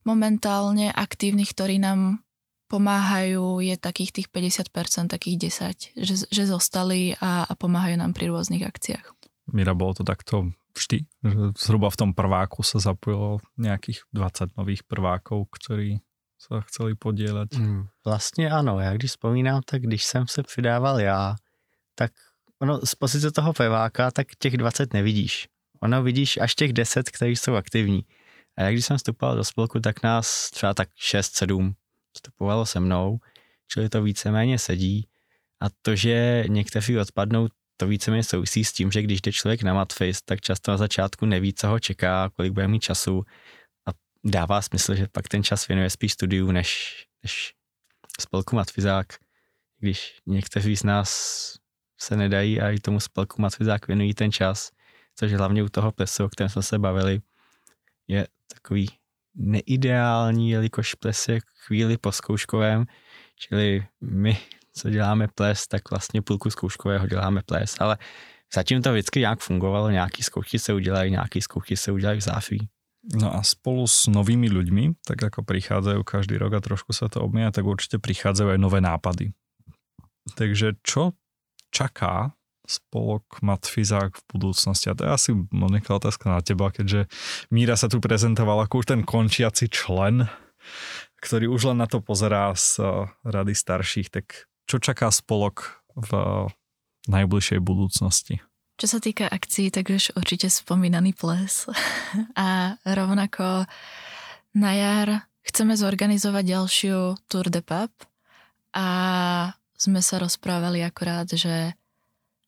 momentálne 0.07 0.95
aktívnych, 0.95 1.51
ktorí 1.51 1.83
nám 1.83 2.23
pomáhajú, 2.71 3.59
je 3.63 3.75
takých 3.75 4.23
tých 4.23 4.29
50%, 4.31 5.11
takých 5.11 5.37
10, 5.95 5.99
že, 5.99 6.15
že 6.31 6.43
zostali 6.47 7.19
a, 7.19 7.47
a 7.47 7.53
pomáhajú 7.59 7.99
nám 7.99 8.15
pri 8.15 8.31
rôznych 8.31 8.63
akciách. 8.63 9.15
Mira, 9.51 9.75
bolo 9.75 9.99
to 9.99 10.03
takto 10.07 10.51
vždy? 10.75 11.07
Že 11.23 11.39
zhruba 11.59 11.91
v 11.91 11.99
tom 11.99 12.11
prváku 12.15 12.67
sa 12.67 12.79
zapojilo 12.79 13.43
nejakých 13.59 14.07
20 14.11 14.59
nových 14.59 14.83
prvákov, 14.87 15.47
ktorí 15.51 16.03
sa 16.39 16.63
chceli 16.67 16.95
podielať? 16.95 17.55
Mm, 17.59 17.87
vlastně 18.05 18.51
ano, 18.51 18.81
já 18.81 18.95
když 18.95 19.11
vzpomínám, 19.11 19.61
tak 19.67 19.83
když 19.83 20.05
jsem 20.05 20.27
se 20.27 20.43
přidával 20.43 21.01
já, 21.01 21.35
tak 21.95 22.13
ono 22.59 22.81
z 22.85 22.95
pozice 22.95 23.31
toho 23.31 23.53
peváka, 23.53 24.11
tak 24.11 24.27
těch 24.39 24.57
20 24.57 24.93
nevidíš. 24.93 25.49
Ono 25.81 26.03
vidíš 26.03 26.37
až 26.37 26.55
těch 26.55 26.73
10, 26.73 27.11
kteří 27.11 27.37
jsou 27.37 27.55
aktivní. 27.55 28.05
A 28.57 28.63
jak 28.63 28.75
když 28.75 28.87
jsem 28.87 28.97
vstupoval 28.97 29.37
do 29.37 29.45
spolku, 29.45 29.81
tak 29.81 30.03
nás 30.03 30.51
třeba 30.51 30.75
tak 30.75 30.89
6-7 31.13 31.75
vstupovalo 32.13 32.67
se 32.67 32.81
mnou, 32.81 33.19
čili 33.69 33.89
to 33.89 34.03
víceméně 34.03 34.59
sedí. 34.59 35.09
A 35.61 35.67
to, 35.83 35.97
že 35.97 36.45
někteří 36.49 36.99
odpadnou, 36.99 37.49
to 37.77 37.87
víceméně 37.87 38.23
souvisí 38.23 38.65
s 38.65 38.73
tím, 38.73 38.93
že 38.93 39.03
když 39.03 39.21
jde 39.21 39.33
člověk 39.33 39.63
na 39.63 39.75
matfis, 39.75 40.23
tak 40.23 40.41
často 40.41 40.71
na 40.71 40.77
začátku 40.77 41.27
neví, 41.27 41.55
co 41.55 41.69
ho 41.69 41.79
čeká, 41.79 42.31
kolik 42.31 42.53
bude 42.53 42.69
mít 42.69 42.81
času 42.81 43.23
a 43.87 43.91
dává 44.25 44.63
smysl, 44.63 44.95
že 44.95 45.07
pak 45.13 45.29
ten 45.29 45.43
čas 45.43 45.69
věnuje 45.69 45.91
spíš 45.91 46.13
studiu 46.13 46.51
než, 46.51 46.97
než 47.23 47.55
spolku 48.21 48.57
matfizák. 48.57 49.07
Když 49.79 50.21
někteří 50.27 50.77
z 50.77 50.83
nás 50.83 51.11
se 51.99 52.17
nedají 52.17 52.61
a 52.61 52.71
i 52.71 52.79
tomu 52.79 53.01
spolku 53.01 53.43
Matvizák 53.43 53.87
věnují 53.87 54.15
ten 54.15 54.33
čas, 54.33 54.71
což 55.15 55.33
hlavně 55.33 55.63
u 55.63 55.69
toho 55.69 55.93
plesu, 55.93 56.25
o 56.25 56.29
kterém 56.29 56.49
jsme 56.49 56.63
se 56.63 56.79
bavili, 56.79 57.21
je 58.09 58.27
takový 58.55 58.89
neideální, 59.35 60.51
jelikož 60.51 60.95
ples 60.95 61.29
je 61.29 61.41
chvíli 61.67 61.99
po 61.99 62.13
zkouškovém, 62.13 62.87
čili 63.37 63.87
my, 64.01 64.39
co 64.73 64.91
děláme 64.91 65.29
ples, 65.35 65.69
tak 65.69 65.91
vlastně 65.91 66.23
půlku 66.23 66.51
zkouškového 66.51 67.07
děláme 67.07 67.43
ples, 67.47 67.77
ale 67.81 67.99
zatím 68.55 68.83
to 68.83 68.93
vždycky 68.93 69.21
nějak 69.21 69.41
fungovalo, 69.41 69.91
nějaký 69.91 70.23
zkoušky 70.23 70.59
se 70.59 70.73
udělají, 70.75 71.11
nějaký 71.11 71.41
zkoušky 71.41 71.77
se 71.77 71.93
udělají 71.93 72.19
v 72.21 72.23
záfí. 72.23 72.69
No 73.15 73.35
a 73.35 73.43
spolu 73.47 73.87
s 73.87 74.11
novými 74.11 74.51
ľuďmi, 74.51 74.99
tak 75.07 75.31
ako 75.31 75.47
prichádzajú 75.47 76.03
každý 76.03 76.43
rok 76.43 76.59
a 76.59 76.65
trošku 76.65 76.91
sa 76.91 77.07
to 77.07 77.23
obmienia, 77.23 77.55
tak 77.55 77.63
určite 77.63 78.03
prichádzajú 78.03 78.51
aj 78.51 78.59
nové 78.59 78.83
nápady. 78.83 79.31
Takže 80.35 80.83
čo 80.83 81.15
čaká 81.71 82.35
spolok 82.67 83.41
Matfizák 83.41 84.19
v 84.19 84.23
budúcnosti? 84.35 84.91
A 84.91 84.97
to 84.99 85.07
je 85.07 85.11
asi, 85.11 85.31
Monika, 85.55 85.97
otázka 85.97 86.31
na 86.31 86.41
teba, 86.43 86.75
keďže 86.75 87.07
Míra 87.55 87.79
sa 87.79 87.87
tu 87.87 88.03
prezentovala 88.03 88.67
ako 88.67 88.83
už 88.83 88.87
ten 88.91 89.03
končiaci 89.07 89.71
člen, 89.71 90.27
ktorý 91.23 91.51
už 91.51 91.73
len 91.73 91.79
na 91.79 91.87
to 91.87 92.03
pozerá 92.03 92.53
z 92.59 92.83
eh, 92.83 93.07
rady 93.23 93.55
starších, 93.55 94.09
tak 94.11 94.51
čo 94.67 94.83
čaká 94.83 95.15
spolok 95.15 95.79
v 95.95 96.11
najbližšej 97.07 97.61
budúcnosti? 97.63 98.43
Čo 98.77 98.87
sa 98.93 98.99
týka 99.01 99.25
akcií, 99.25 99.73
tak 99.73 99.89
už 99.89 100.13
určite 100.19 100.53
spomínaný 100.53 101.17
ples. 101.17 101.65
A 102.37 102.77
rovnako 102.85 103.65
na 104.53 104.73
jar 104.77 105.09
chceme 105.47 105.79
zorganizovať 105.79 106.45
ďalšiu 106.45 106.99
Tour 107.31 107.47
de 107.49 107.63
Pub 107.63 107.93
a 108.75 108.89
sme 109.77 110.01
sa 110.01 110.21
rozprávali 110.21 110.81
akorát, 110.83 111.29
že 111.29 111.77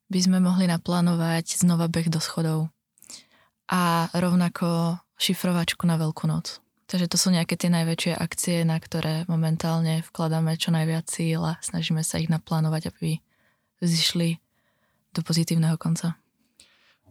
by 0.09 0.21
sme 0.25 0.39
mohli 0.41 0.65
naplánovať 0.65 1.61
znova 1.61 1.89
beh 1.89 2.09
do 2.09 2.21
schodov 2.21 2.73
a 3.69 4.09
rovnako 4.17 4.97
šifrovačku 5.21 5.85
na 5.85 6.01
Veľkú 6.01 6.25
noc. 6.25 6.65
Takže 6.89 7.05
to 7.05 7.21
sú 7.21 7.29
nejaké 7.29 7.61
tie 7.61 7.69
najväčšie 7.69 8.17
akcie, 8.17 8.65
na 8.65 8.81
ktoré 8.81 9.29
momentálne 9.29 10.01
vkladáme 10.09 10.57
čo 10.57 10.73
najviac 10.73 11.05
síl 11.05 11.45
a 11.45 11.61
snažíme 11.61 12.01
sa 12.01 12.17
ich 12.17 12.33
naplánovať, 12.33 12.89
aby 12.89 13.21
zišli 13.85 14.41
do 15.13 15.21
pozitívneho 15.21 15.77
konca. 15.77 16.17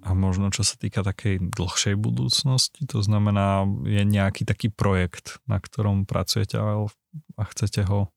A 0.02 0.18
možno 0.18 0.50
čo 0.50 0.66
sa 0.66 0.78
týka 0.82 1.06
takej 1.06 1.54
dlhšej 1.54 1.94
budúcnosti, 1.94 2.90
to 2.90 3.06
znamená, 3.06 3.70
je 3.86 4.02
nejaký 4.02 4.50
taký 4.50 4.74
projekt, 4.74 5.38
na 5.46 5.62
ktorom 5.62 6.10
pracujete 6.10 6.58
a 6.58 7.44
chcete 7.54 7.86
ho 7.86 8.10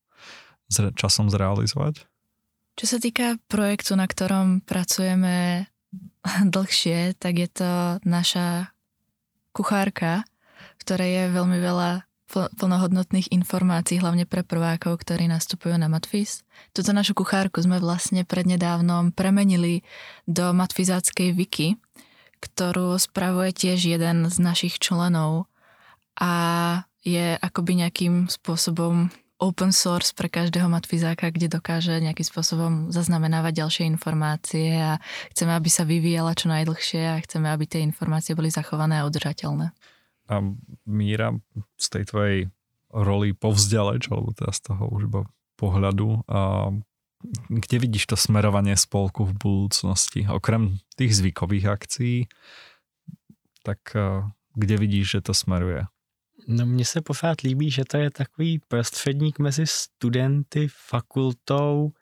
časom 0.71 1.29
zrealizovať? 1.29 2.07
Čo 2.79 2.97
sa 2.97 2.99
týka 3.03 3.37
projektu, 3.51 3.99
na 3.99 4.09
ktorom 4.09 4.63
pracujeme 4.65 5.69
dlhšie, 6.55 7.19
tak 7.19 7.37
je 7.37 7.49
to 7.51 7.73
naša 8.07 8.73
kuchárka, 9.53 10.25
v 10.79 10.81
ktorej 10.81 11.11
je 11.11 11.25
veľmi 11.35 11.59
veľa 11.61 11.91
plnohodnotných 12.31 13.35
informácií, 13.35 13.99
hlavne 13.99 14.23
pre 14.23 14.47
prvákov, 14.47 15.03
ktorí 15.03 15.27
nastupujú 15.27 15.75
na 15.75 15.91
Matfiz. 15.91 16.47
Tuto 16.71 16.95
našu 16.95 17.19
kuchárku 17.19 17.59
sme 17.59 17.83
vlastne 17.83 18.23
prednedávnom 18.23 19.11
premenili 19.11 19.83
do 20.31 20.55
matfizáckej 20.55 21.35
wiki, 21.35 21.75
ktorú 22.39 22.95
spravuje 23.03 23.51
tiež 23.51 23.83
jeden 23.99 24.31
z 24.31 24.37
našich 24.39 24.79
členov 24.79 25.51
a 26.15 26.33
je 27.03 27.35
akoby 27.35 27.83
nejakým 27.83 28.31
spôsobom 28.31 29.11
open 29.41 29.73
source 29.73 30.13
pre 30.13 30.29
každého 30.29 30.69
matfizáka, 30.69 31.33
kde 31.33 31.49
dokáže 31.49 31.97
nejakým 31.97 32.29
spôsobom 32.29 32.73
zaznamenávať 32.93 33.65
ďalšie 33.65 33.85
informácie 33.89 34.77
a 34.77 35.01
chceme, 35.33 35.57
aby 35.57 35.73
sa 35.73 35.89
vyvíjala 35.89 36.37
čo 36.37 36.53
najdlhšie 36.53 37.03
a 37.17 37.17
chceme, 37.25 37.49
aby 37.49 37.65
tie 37.65 37.81
informácie 37.81 38.37
boli 38.37 38.53
zachované 38.53 39.01
a 39.01 39.09
udržateľné. 39.09 39.73
A 40.31 40.35
Míra, 40.85 41.35
z 41.75 41.87
tej 41.89 42.05
tvojej 42.07 42.39
roli 42.93 43.33
povzdialeč, 43.35 44.13
alebo 44.13 44.37
teda 44.37 44.53
z 44.53 44.61
toho 44.71 44.87
už 44.93 45.09
iba 45.09 45.21
pohľadu, 45.57 46.23
a 46.29 46.71
kde 47.49 47.77
vidíš 47.81 48.13
to 48.13 48.17
smerovanie 48.17 48.77
spolku 48.77 49.29
v 49.29 49.37
budúcnosti? 49.37 50.25
Okrem 50.29 50.81
tých 50.97 51.17
zvykových 51.17 51.67
akcií, 51.69 52.17
tak 53.61 53.93
kde 54.57 54.75
vidíš, 54.81 55.21
že 55.21 55.21
to 55.29 55.33
smeruje? 55.37 55.85
No 56.53 56.67
mně 56.67 56.85
se 56.85 57.01
pořád 57.01 57.41
líbí, 57.41 57.71
že 57.71 57.85
to 57.85 57.97
je 57.97 58.11
takový 58.11 58.59
prostředník 58.69 59.39
mezi 59.39 59.67
studenty, 59.67 60.69
fakultou 60.71 61.93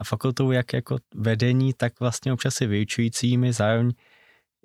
a 0.00 0.04
fakultou 0.04 0.50
jak 0.50 0.72
jako 0.72 0.96
vedení, 1.14 1.72
tak 1.72 2.00
vlastně 2.00 2.32
občas 2.32 2.60
i 2.60 2.66
vyučujícími, 2.66 3.52
zároveň 3.52 3.92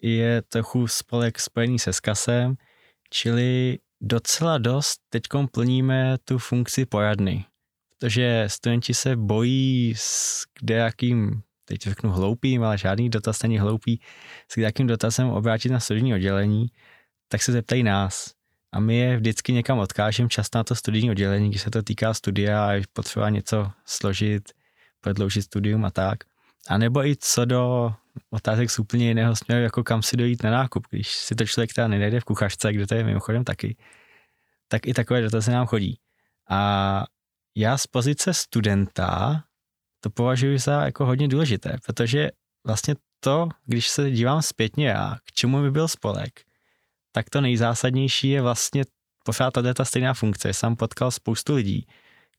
je 0.01 0.41
trochu 0.41 0.87
spolek 0.87 1.39
spojený 1.39 1.79
se 1.79 1.93
skasem, 1.93 2.55
čili 3.09 3.79
docela 4.01 4.57
dost 4.57 5.01
teď 5.09 5.23
plníme 5.51 6.17
tu 6.25 6.37
funkci 6.37 6.85
poradny, 6.85 7.45
protože 7.89 8.45
studenti 8.47 8.93
se 8.93 9.15
bojí 9.15 9.93
s 9.97 10.43
kdejakým, 10.59 11.41
teď 11.65 11.81
řeknu 11.81 12.11
hloupým, 12.11 12.63
ale 12.63 12.77
žádný 12.77 13.09
dotaz 13.09 13.43
není 13.43 13.59
hloupý, 13.59 13.99
s 14.51 14.55
kdejakým 14.55 14.87
dotazem 14.87 15.27
obrátit 15.27 15.69
na 15.69 15.79
studijní 15.79 16.13
oddělení, 16.13 16.67
tak 17.27 17.41
se 17.41 17.51
zeptají 17.51 17.83
nás 17.83 18.34
a 18.75 18.79
my 18.79 18.95
je 18.95 19.17
vždycky 19.17 19.53
někam 19.53 19.79
odkážeme, 19.79 20.29
často 20.29 20.57
na 20.57 20.63
to 20.63 20.75
studijní 20.75 21.11
oddělení, 21.11 21.49
když 21.49 21.61
se 21.61 21.71
to 21.71 21.83
týká 21.83 22.13
studia 22.13 22.67
a 22.67 22.71
je 22.71 22.81
potřeba 22.93 23.29
něco 23.29 23.71
složit, 23.85 24.51
prodloužit 25.01 25.41
studium 25.41 25.85
a 25.85 25.91
tak. 25.91 26.23
A 26.67 26.77
nebo 26.77 27.05
i 27.05 27.15
co 27.15 27.45
do 27.45 27.93
otázek 28.29 28.71
z 28.71 28.79
úplně 28.79 29.07
jiného 29.07 29.35
směru, 29.35 29.63
jako 29.63 29.83
kam 29.83 30.03
si 30.03 30.17
dojít 30.17 30.43
na 30.43 30.51
nákup, 30.51 30.87
když 30.89 31.07
si 31.13 31.35
to 31.35 31.45
člověk 31.45 31.73
teda 31.73 31.87
nejde 31.87 32.19
v 32.19 32.23
kuchařce, 32.23 32.73
kde 32.73 32.87
to 32.87 32.95
je 32.95 33.03
mimochodem 33.03 33.43
taky, 33.43 33.77
tak 34.67 34.87
i 34.87 34.93
takové 34.93 35.21
dotazy 35.21 35.51
nám 35.51 35.67
chodí. 35.67 35.99
A 36.49 37.03
já 37.55 37.77
z 37.77 37.87
pozice 37.87 38.33
studenta 38.33 39.43
to 39.99 40.09
považuji 40.09 40.59
za 40.59 40.85
jako 40.85 41.05
hodně 41.05 41.27
důležité, 41.27 41.77
protože 41.85 42.29
vlastně 42.65 42.95
to, 43.19 43.49
když 43.65 43.89
se 43.89 44.11
dívám 44.11 44.41
zpětně 44.41 44.95
a 44.95 45.15
k 45.15 45.31
čemu 45.31 45.61
by 45.61 45.71
byl 45.71 45.87
spolek, 45.87 46.45
tak 47.15 47.29
to 47.29 47.41
nejzásadnější 47.41 48.29
je 48.29 48.41
vlastně 48.41 48.83
pořád 49.25 49.51
tady 49.51 49.73
ta 49.73 49.85
stejná 49.85 50.13
funkce. 50.13 50.53
Jsem 50.53 50.75
potkal 50.75 51.11
spoustu 51.11 51.55
lidí, 51.55 51.87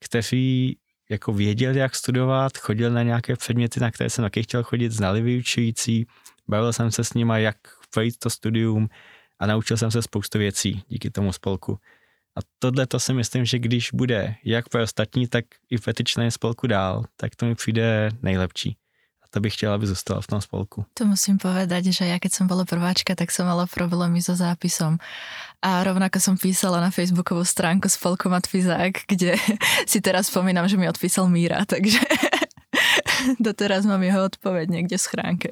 kteří 0.00 0.78
jako 1.10 1.32
věděli, 1.32 1.78
jak 1.78 1.94
studovat, 1.94 2.58
chodil 2.58 2.90
na 2.90 3.02
nějaké 3.02 3.36
předměty, 3.36 3.80
na 3.80 3.90
které 3.90 4.10
jsem 4.10 4.24
taky 4.24 4.42
chtěl 4.42 4.62
chodit, 4.62 4.92
znali 4.92 5.20
vyučující, 5.20 6.06
bavil 6.48 6.72
jsem 6.72 6.90
se 6.90 7.04
s 7.04 7.14
nimi 7.14 7.42
jak 7.42 7.56
projít 7.90 8.18
to 8.18 8.30
studium 8.30 8.88
a 9.38 9.46
naučil 9.46 9.76
jsem 9.76 9.90
se 9.90 10.02
spoustu 10.02 10.38
věcí 10.38 10.82
díky 10.88 11.10
tomu 11.10 11.32
spolku. 11.32 11.78
A 12.36 12.40
tohle 12.58 12.86
to 12.86 13.00
si 13.00 13.14
myslím, 13.14 13.44
že 13.44 13.58
když 13.58 13.90
bude 13.92 14.34
jak 14.44 14.68
pro 14.68 14.82
ostatní, 14.82 15.28
tak 15.28 15.44
i 15.70 16.04
členy 16.04 16.30
spolku 16.30 16.66
dál, 16.66 17.04
tak 17.16 17.36
to 17.36 17.46
mi 17.46 17.54
přijde 17.54 18.10
nejlepší. 18.22 18.76
To 19.36 19.40
bych 19.44 19.52
chtěla, 19.52 19.74
aby 19.74 19.86
zůstala 19.86 20.20
v 20.20 20.26
tom 20.26 20.40
spolku. 20.40 20.84
To 20.96 21.04
musím 21.04 21.36
povedať, 21.36 21.92
že 21.92 22.08
ja 22.08 22.16
keď 22.16 22.32
som 22.32 22.48
bola 22.48 22.64
prváčka, 22.64 23.12
tak 23.12 23.28
som 23.28 23.44
mala 23.44 23.68
problémy 23.68 24.24
so 24.24 24.32
zápisom. 24.32 24.96
A 25.60 25.84
rovnako 25.84 26.16
som 26.24 26.40
písala 26.40 26.80
na 26.80 26.88
facebookovú 26.88 27.44
stránku 27.44 27.84
spolku 27.92 28.32
Matfizák, 28.32 29.04
kde 29.04 29.36
si 29.92 30.00
teraz 30.00 30.32
spomínam, 30.32 30.64
že 30.72 30.80
mi 30.80 30.88
odpísal 30.88 31.28
Míra, 31.28 31.68
takže 31.68 32.00
doteraz 33.44 33.84
mám 33.84 34.00
jeho 34.00 34.24
odpoveď 34.24 34.72
niekde 34.72 34.96
v 34.96 35.04
schránke 35.04 35.50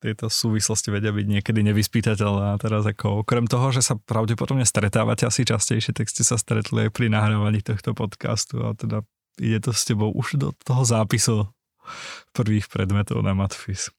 tieto 0.00 0.32
súvislosti 0.32 0.88
vedia 0.88 1.12
byť 1.12 1.26
niekedy 1.28 1.60
nevyspytateľné. 1.60 2.56
A 2.56 2.58
teraz 2.58 2.88
ako 2.88 3.20
okrem 3.20 3.44
toho, 3.44 3.68
že 3.68 3.84
sa 3.84 4.00
pravdepodobne 4.00 4.64
stretávate 4.64 5.28
asi 5.28 5.44
častejšie, 5.44 5.92
tak 5.92 6.08
ste 6.08 6.24
sa 6.24 6.40
stretli 6.40 6.88
aj 6.88 6.90
pri 6.96 7.12
nahrávaní 7.12 7.60
tohto 7.60 7.92
podcastu 7.92 8.64
a 8.64 8.72
teda 8.72 9.04
ide 9.36 9.60
to 9.60 9.76
s 9.76 9.84
tebou 9.84 10.08
už 10.08 10.40
do 10.40 10.56
toho 10.64 10.88
zápisu 10.88 11.52
prvých 12.36 12.66
predmetov 12.68 13.22
na 13.22 13.32
Matfis. 13.36 13.90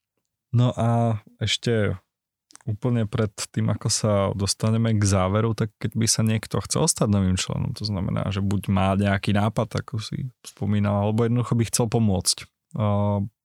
No 0.51 0.75
a 0.75 1.21
ešte 1.39 1.95
úplne 2.67 3.09
pred 3.09 3.33
tým, 3.49 3.73
ako 3.73 3.87
sa 3.89 4.13
dostaneme 4.37 4.93
k 4.93 5.01
záveru, 5.01 5.57
tak 5.57 5.73
keď 5.81 5.91
by 5.97 6.07
sa 6.07 6.21
niekto 6.21 6.61
chcel 6.61 6.85
stať 6.85 7.09
novým 7.09 7.39
členom, 7.39 7.73
to 7.73 7.87
znamená, 7.87 8.29
že 8.29 8.45
buď 8.45 8.61
má 8.69 8.93
nejaký 8.93 9.33
nápad, 9.33 9.81
ako 9.81 9.97
si 9.97 10.29
spomínal, 10.45 11.09
alebo 11.09 11.25
jednoducho 11.25 11.57
by 11.57 11.63
chcel 11.65 11.89
pomôcť 11.89 12.45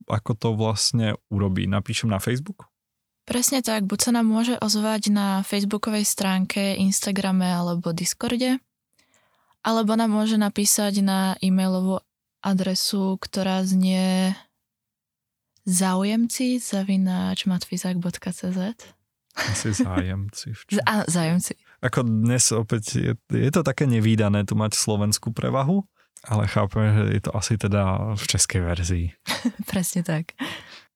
ako 0.07 0.33
to 0.39 0.49
vlastne 0.55 1.19
urobí? 1.35 1.67
Napíšem 1.67 2.11
na 2.11 2.23
Facebook? 2.23 2.71
Presne 3.27 3.59
tak, 3.59 3.91
buď 3.91 3.99
sa 3.99 4.11
nám 4.15 4.27
môže 4.31 4.55
ozvať 4.63 5.11
na 5.11 5.43
facebookovej 5.43 6.07
stránke, 6.07 6.79
Instagrame 6.79 7.51
alebo 7.51 7.91
Discorde, 7.91 8.63
alebo 9.67 9.99
nám 9.99 10.15
môže 10.15 10.39
napísať 10.39 11.03
na 11.03 11.35
e-mailovú 11.43 12.07
adresu, 12.47 13.19
ktorá 13.19 13.67
znie 13.67 14.39
záujemci 15.67 16.63
zavináč 16.63 17.51
matfizak.cz 17.51 18.59
Asi 19.35 19.69
zájemci. 19.75 20.55
Áno, 20.87 21.05
zájemci. 21.19 21.59
Ako 21.83 22.07
dnes 22.07 22.55
opäť 22.55 22.85
je, 23.03 23.13
je 23.35 23.51
to 23.51 23.67
také 23.67 23.91
nevýdané 23.91 24.47
tu 24.47 24.55
mať 24.55 24.79
slovenskú 24.79 25.35
prevahu, 25.35 25.83
ale 26.23 26.47
chápeme, 26.47 26.95
že 26.95 27.05
je 27.19 27.23
to 27.27 27.31
asi 27.35 27.59
teda 27.59 28.15
v 28.15 28.25
českej 28.31 28.61
verzii. 28.63 29.07
Presne 29.71 30.07
tak. 30.07 30.39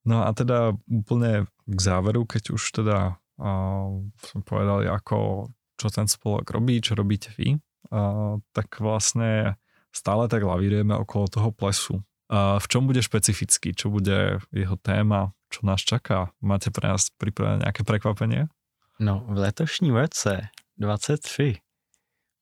No 0.06 0.24
a 0.24 0.30
teda 0.32 0.72
úplne 0.88 1.50
k 1.66 1.78
záveru, 1.78 2.24
keď 2.24 2.56
už 2.56 2.62
teda 2.80 3.20
uh, 3.42 3.90
som 4.22 4.40
povedali, 4.46 4.88
ako, 4.88 5.50
čo 5.76 5.86
ten 5.92 6.08
spolok 6.08 6.48
robí, 6.48 6.80
čo 6.80 6.96
robíte 6.96 7.34
vy, 7.36 7.60
uh, 7.92 8.40
tak 8.56 8.80
vlastne 8.80 9.60
stále 9.92 10.28
tak 10.28 10.42
lavírujeme 10.42 10.96
okolo 10.96 11.28
toho 11.28 11.50
plesu. 11.50 12.02
V 12.58 12.66
čom 12.70 12.86
bude 12.86 13.02
špecifický? 13.02 13.74
Čo 13.74 13.90
bude 13.90 14.38
jeho 14.54 14.76
téma? 14.78 15.34
Čo 15.50 15.66
nás 15.66 15.82
čaká? 15.82 16.30
Máte 16.38 16.70
pre 16.70 16.86
nás 16.86 17.10
pripravené 17.18 17.66
nejaké 17.66 17.82
prekvapenie? 17.82 18.46
No, 19.02 19.26
v 19.26 19.50
letošním 19.50 19.96
roce 19.96 20.48
23 20.78 21.58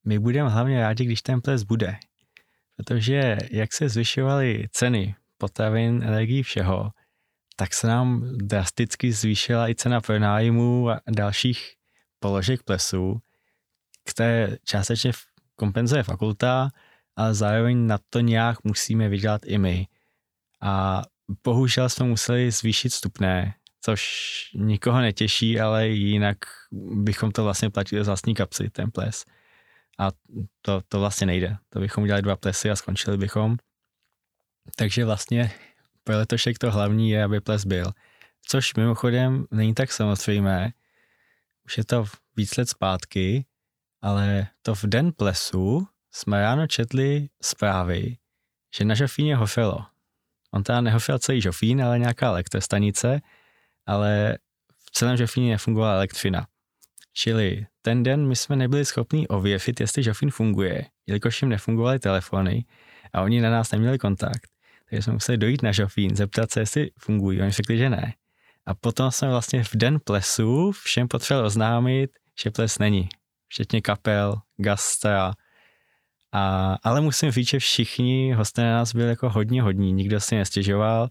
my 0.04 0.18
budeme 0.18 0.50
hlavně 0.50 0.80
rádi, 0.80 1.04
když 1.04 1.22
ten 1.22 1.40
ples 1.40 1.62
bude 1.62 1.98
protože 2.78 3.36
jak 3.50 3.72
se 3.72 3.88
zvyšovaly 3.88 4.68
ceny 4.70 5.14
potravin, 5.38 6.02
energií, 6.02 6.42
všeho, 6.42 6.90
tak 7.56 7.74
se 7.74 7.86
nám 7.86 8.38
drasticky 8.38 9.12
zvýšila 9.12 9.68
i 9.68 9.74
cena 9.74 10.00
pronájmu 10.00 10.90
a 10.90 11.00
dalších 11.10 11.74
položek 12.20 12.62
plesů, 12.62 13.18
které 14.04 14.56
částečně 14.64 15.12
kompenzuje 15.56 16.02
fakulta, 16.02 16.70
ale 17.18 17.34
zároveň 17.34 17.86
na 17.86 17.98
to 18.10 18.20
nějak 18.20 18.64
musíme 18.64 19.08
vydělat 19.08 19.42
i 19.44 19.58
my. 19.58 19.86
A 20.62 21.02
bohužel 21.44 21.88
jsme 21.88 22.06
museli 22.06 22.50
zvýšit 22.50 22.92
stupné, 22.92 23.54
což 23.80 24.02
nikoho 24.54 25.00
netěší, 25.00 25.60
ale 25.60 25.88
jinak 25.88 26.38
bychom 26.72 27.30
to 27.30 27.44
vlastně 27.44 27.70
platili 27.70 28.04
z 28.04 28.06
vlastní 28.06 28.34
kapsy, 28.34 28.70
ten 28.70 28.90
ples 28.90 29.24
a 29.98 30.10
to, 30.62 30.82
to 30.88 31.00
vlastně 31.00 31.26
nejde. 31.26 31.56
To 31.68 31.80
bychom 31.80 32.02
udělali 32.02 32.22
dva 32.22 32.36
plesy 32.36 32.70
a 32.70 32.76
skončili 32.76 33.16
bychom. 33.16 33.56
Takže 34.76 35.04
vlastně 35.04 35.52
pro 36.04 36.16
letošek 36.16 36.58
to 36.58 36.70
hlavní 36.70 37.10
je, 37.10 37.24
aby 37.24 37.40
ples 37.40 37.64
byl. 37.64 37.92
Což 38.42 38.74
mimochodem 38.74 39.46
není 39.50 39.74
tak 39.74 39.92
samozřejmé, 39.92 40.72
už 41.64 41.78
je 41.78 41.84
to 41.84 42.04
víc 42.36 42.56
let 42.56 42.68
zpátky, 42.68 43.46
ale 44.02 44.46
to 44.62 44.74
v 44.74 44.84
den 44.84 45.12
plesu 45.12 45.88
jsme 46.18 46.40
ráno 46.40 46.66
četli 46.66 47.28
zprávy, 47.42 48.16
že 48.76 48.84
na 48.84 48.94
Žofíně 48.94 49.36
hofilo. 49.36 49.86
On 50.50 50.62
teda 50.62 50.80
nehofil 50.80 51.18
celý 51.18 51.40
Žofín, 51.40 51.82
ale 51.82 51.98
nějaká 51.98 52.28
elektrostanice, 52.28 53.20
ale 53.86 54.38
v 54.86 54.90
celém 54.90 55.16
Žofíně 55.16 55.50
nefungovala 55.50 55.94
elektřina. 55.94 56.46
Čili 57.12 57.66
ten 57.82 58.02
den 58.02 58.28
my 58.28 58.36
jsme 58.36 58.56
nebyli 58.56 58.84
schopni 58.84 59.28
ověřit, 59.28 59.80
jestli 59.80 60.02
Žofín 60.02 60.30
funguje, 60.30 60.84
jelikož 61.06 61.42
jim 61.42 61.48
nefungovaly 61.48 61.98
telefony 61.98 62.64
a 63.12 63.22
oni 63.22 63.40
na 63.40 63.50
nás 63.50 63.72
neměli 63.72 63.98
kontakt. 63.98 64.50
Takže 64.90 65.02
jsme 65.02 65.12
museli 65.12 65.38
dojít 65.38 65.62
na 65.62 65.72
Žofín, 65.72 66.16
zeptat 66.16 66.50
se, 66.50 66.60
jestli 66.60 66.90
fungují. 66.98 67.42
Oni 67.42 67.50
řekli, 67.50 67.78
že 67.78 67.90
ne. 67.90 68.14
A 68.66 68.74
potom 68.74 69.10
jsme 69.10 69.28
vlastně 69.28 69.64
v 69.64 69.74
den 69.74 69.98
plesu 70.04 70.72
všem 70.72 71.08
potřebovali 71.08 71.46
oznámit, 71.46 72.10
že 72.42 72.50
ples 72.50 72.78
není. 72.78 73.08
Včetně 73.48 73.80
kapel, 73.80 74.40
gastra. 74.56 75.34
A, 76.32 76.74
ale 76.82 77.00
musím 77.00 77.30
říct, 77.30 77.48
že 77.48 77.58
všichni 77.58 78.32
hosté 78.32 78.62
na 78.62 78.72
nás 78.72 78.94
byli 78.94 79.08
jako 79.08 79.30
hodně 79.30 79.62
hodní, 79.62 79.92
nikdo 79.92 80.20
si 80.20 80.34
nestěžoval. 80.34 81.08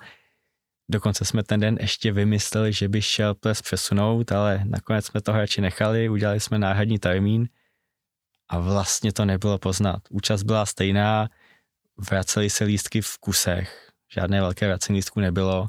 Dokonce 0.91 1.25
jsme 1.25 1.43
ten 1.43 1.59
den 1.59 1.77
ještě 1.81 2.11
vymysleli, 2.11 2.73
že 2.73 2.89
by 2.89 3.01
šel 3.01 3.35
ples 3.35 3.61
přesunout, 3.61 4.31
ale 4.31 4.61
nakonec 4.65 5.05
jsme 5.05 5.21
to 5.21 5.31
radši 5.31 5.61
nechali, 5.61 6.09
udělali 6.09 6.39
jsme 6.39 6.59
náhradní 6.59 6.99
termín 6.99 7.49
a 8.49 8.59
vlastně 8.59 9.13
to 9.13 9.25
nebylo 9.25 9.57
poznat. 9.57 10.01
Účast 10.09 10.43
byla 10.43 10.65
stejná, 10.65 11.29
vraceli 12.09 12.49
se 12.49 12.63
lístky 12.63 13.01
v 13.01 13.17
kusech, 13.17 13.91
žádné 14.13 14.41
velké 14.41 14.67
vracení 14.67 14.97
lístků 14.97 15.19
nebylo, 15.19 15.67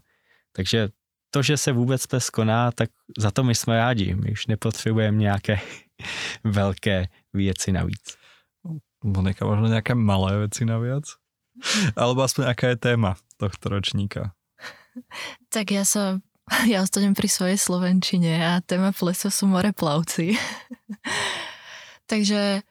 takže 0.53 0.89
to, 1.31 1.43
že 1.43 1.57
se 1.57 1.73
vůbec 1.73 2.07
ples 2.07 2.31
koná, 2.31 2.73
tak 2.73 2.91
za 3.19 3.31
to 3.31 3.45
my 3.45 3.55
jsme 3.55 3.77
rádi. 3.77 4.15
My 4.15 4.33
už 4.33 4.47
nepotřebujeme 4.47 5.19
nějaké 5.19 5.61
velké 6.45 7.07
věci 7.33 7.73
navíc. 7.73 8.17
Monika, 9.05 9.47
možno 9.47 9.67
nějaké 9.67 9.95
malé 9.95 10.39
věci 10.39 10.65
navíc? 10.65 11.05
Alebo 11.97 12.23
aspoň 12.23 12.45
jaká 12.45 12.69
je 12.69 12.77
téma 12.77 13.17
tohto 13.37 13.69
ročníka? 13.69 14.33
Tak 15.49 15.71
ja 15.71 15.87
sa, 15.87 16.19
ja 16.73 16.83
ostanem 16.83 17.15
pri 17.15 17.31
svojej 17.31 17.55
Slovenčine 17.55 18.43
a 18.43 18.59
téma 18.59 18.91
plesu 18.91 19.31
sú 19.31 19.47
moreplavci. 19.47 20.35
Takže 22.11 22.67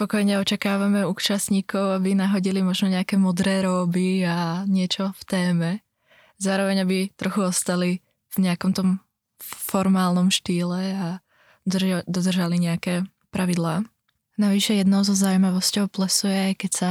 pokojne 0.00 0.40
očakávame 0.40 1.04
účastníkov, 1.04 2.00
aby 2.00 2.16
nahodili 2.16 2.64
možno 2.64 2.88
nejaké 2.88 3.20
modré 3.20 3.60
róby 3.60 4.24
a 4.24 4.64
niečo 4.64 5.12
v 5.20 5.22
téme. 5.28 5.70
Zároveň, 6.40 6.88
aby 6.88 6.98
trochu 7.12 7.44
ostali 7.44 8.00
v 8.32 8.48
nejakom 8.48 8.72
tom 8.72 9.04
formálnom 9.44 10.32
štýle 10.32 10.80
a 10.96 11.08
dodržali 12.08 12.56
nejaké 12.56 13.04
pravidlá. 13.32 13.84
Navyše 14.36 14.84
jednou 14.84 15.00
zo 15.00 15.16
zaujímavosťou 15.16 15.88
plesu 15.88 16.28
je, 16.28 16.52
keď 16.54 16.72
sa 16.72 16.90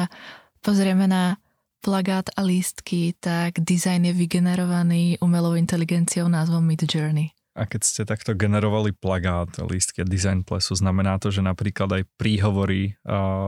pozrieme 0.65 1.05
na 1.05 1.37
plagát 1.85 2.25
a 2.33 2.41
lístky, 2.41 3.13
tak 3.21 3.61
dizajn 3.61 4.09
je 4.09 4.13
vygenerovaný 4.17 5.21
umelou 5.21 5.53
inteligenciou 5.53 6.25
názvom 6.25 6.65
Mid 6.65 6.89
Journey. 6.89 7.29
A 7.55 7.63
keď 7.63 7.81
ste 7.87 8.01
takto 8.03 8.35
generovali 8.35 8.91
plagát, 8.91 9.47
lístky 9.63 10.03
a 10.03 10.09
design 10.09 10.43
plesu, 10.43 10.75
znamená 10.75 11.21
to, 11.23 11.31
že 11.31 11.39
napríklad 11.39 11.87
aj 12.01 12.03
príhovory 12.19 12.99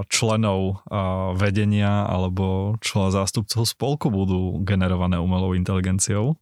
členov 0.07 0.86
vedenia 1.36 2.07
alebo 2.07 2.77
členov 2.79 3.17
zástupcov 3.17 3.67
spolku 3.67 4.07
budú 4.07 4.63
generované 4.63 5.19
umelou 5.19 5.51
inteligenciou? 5.57 6.39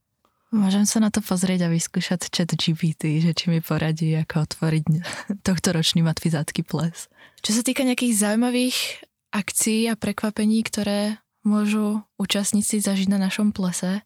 Môžem 0.55 0.87
sa 0.87 1.03
na 1.03 1.11
to 1.11 1.19
pozrieť 1.19 1.67
a 1.67 1.73
vyskúšať 1.73 2.31
chat 2.31 2.47
GPT, 2.55 3.19
že 3.19 3.35
či 3.35 3.51
mi 3.51 3.59
poradí, 3.59 4.15
ako 4.15 4.47
otvoriť 4.47 4.85
tohto 5.47 5.75
ročný 5.75 5.99
matfizácky 5.99 6.63
ples. 6.63 7.11
Čo 7.43 7.59
sa 7.59 7.61
týka 7.67 7.83
nejakých 7.83 8.15
zaujímavých 8.15 9.03
akcií 9.35 9.91
a 9.91 9.99
prekvapení, 9.99 10.63
ktoré 10.63 11.19
môžu 11.43 12.07
účastníci 12.15 12.79
zažiť 12.79 13.11
na 13.11 13.19
našom 13.19 13.51
plese, 13.51 13.99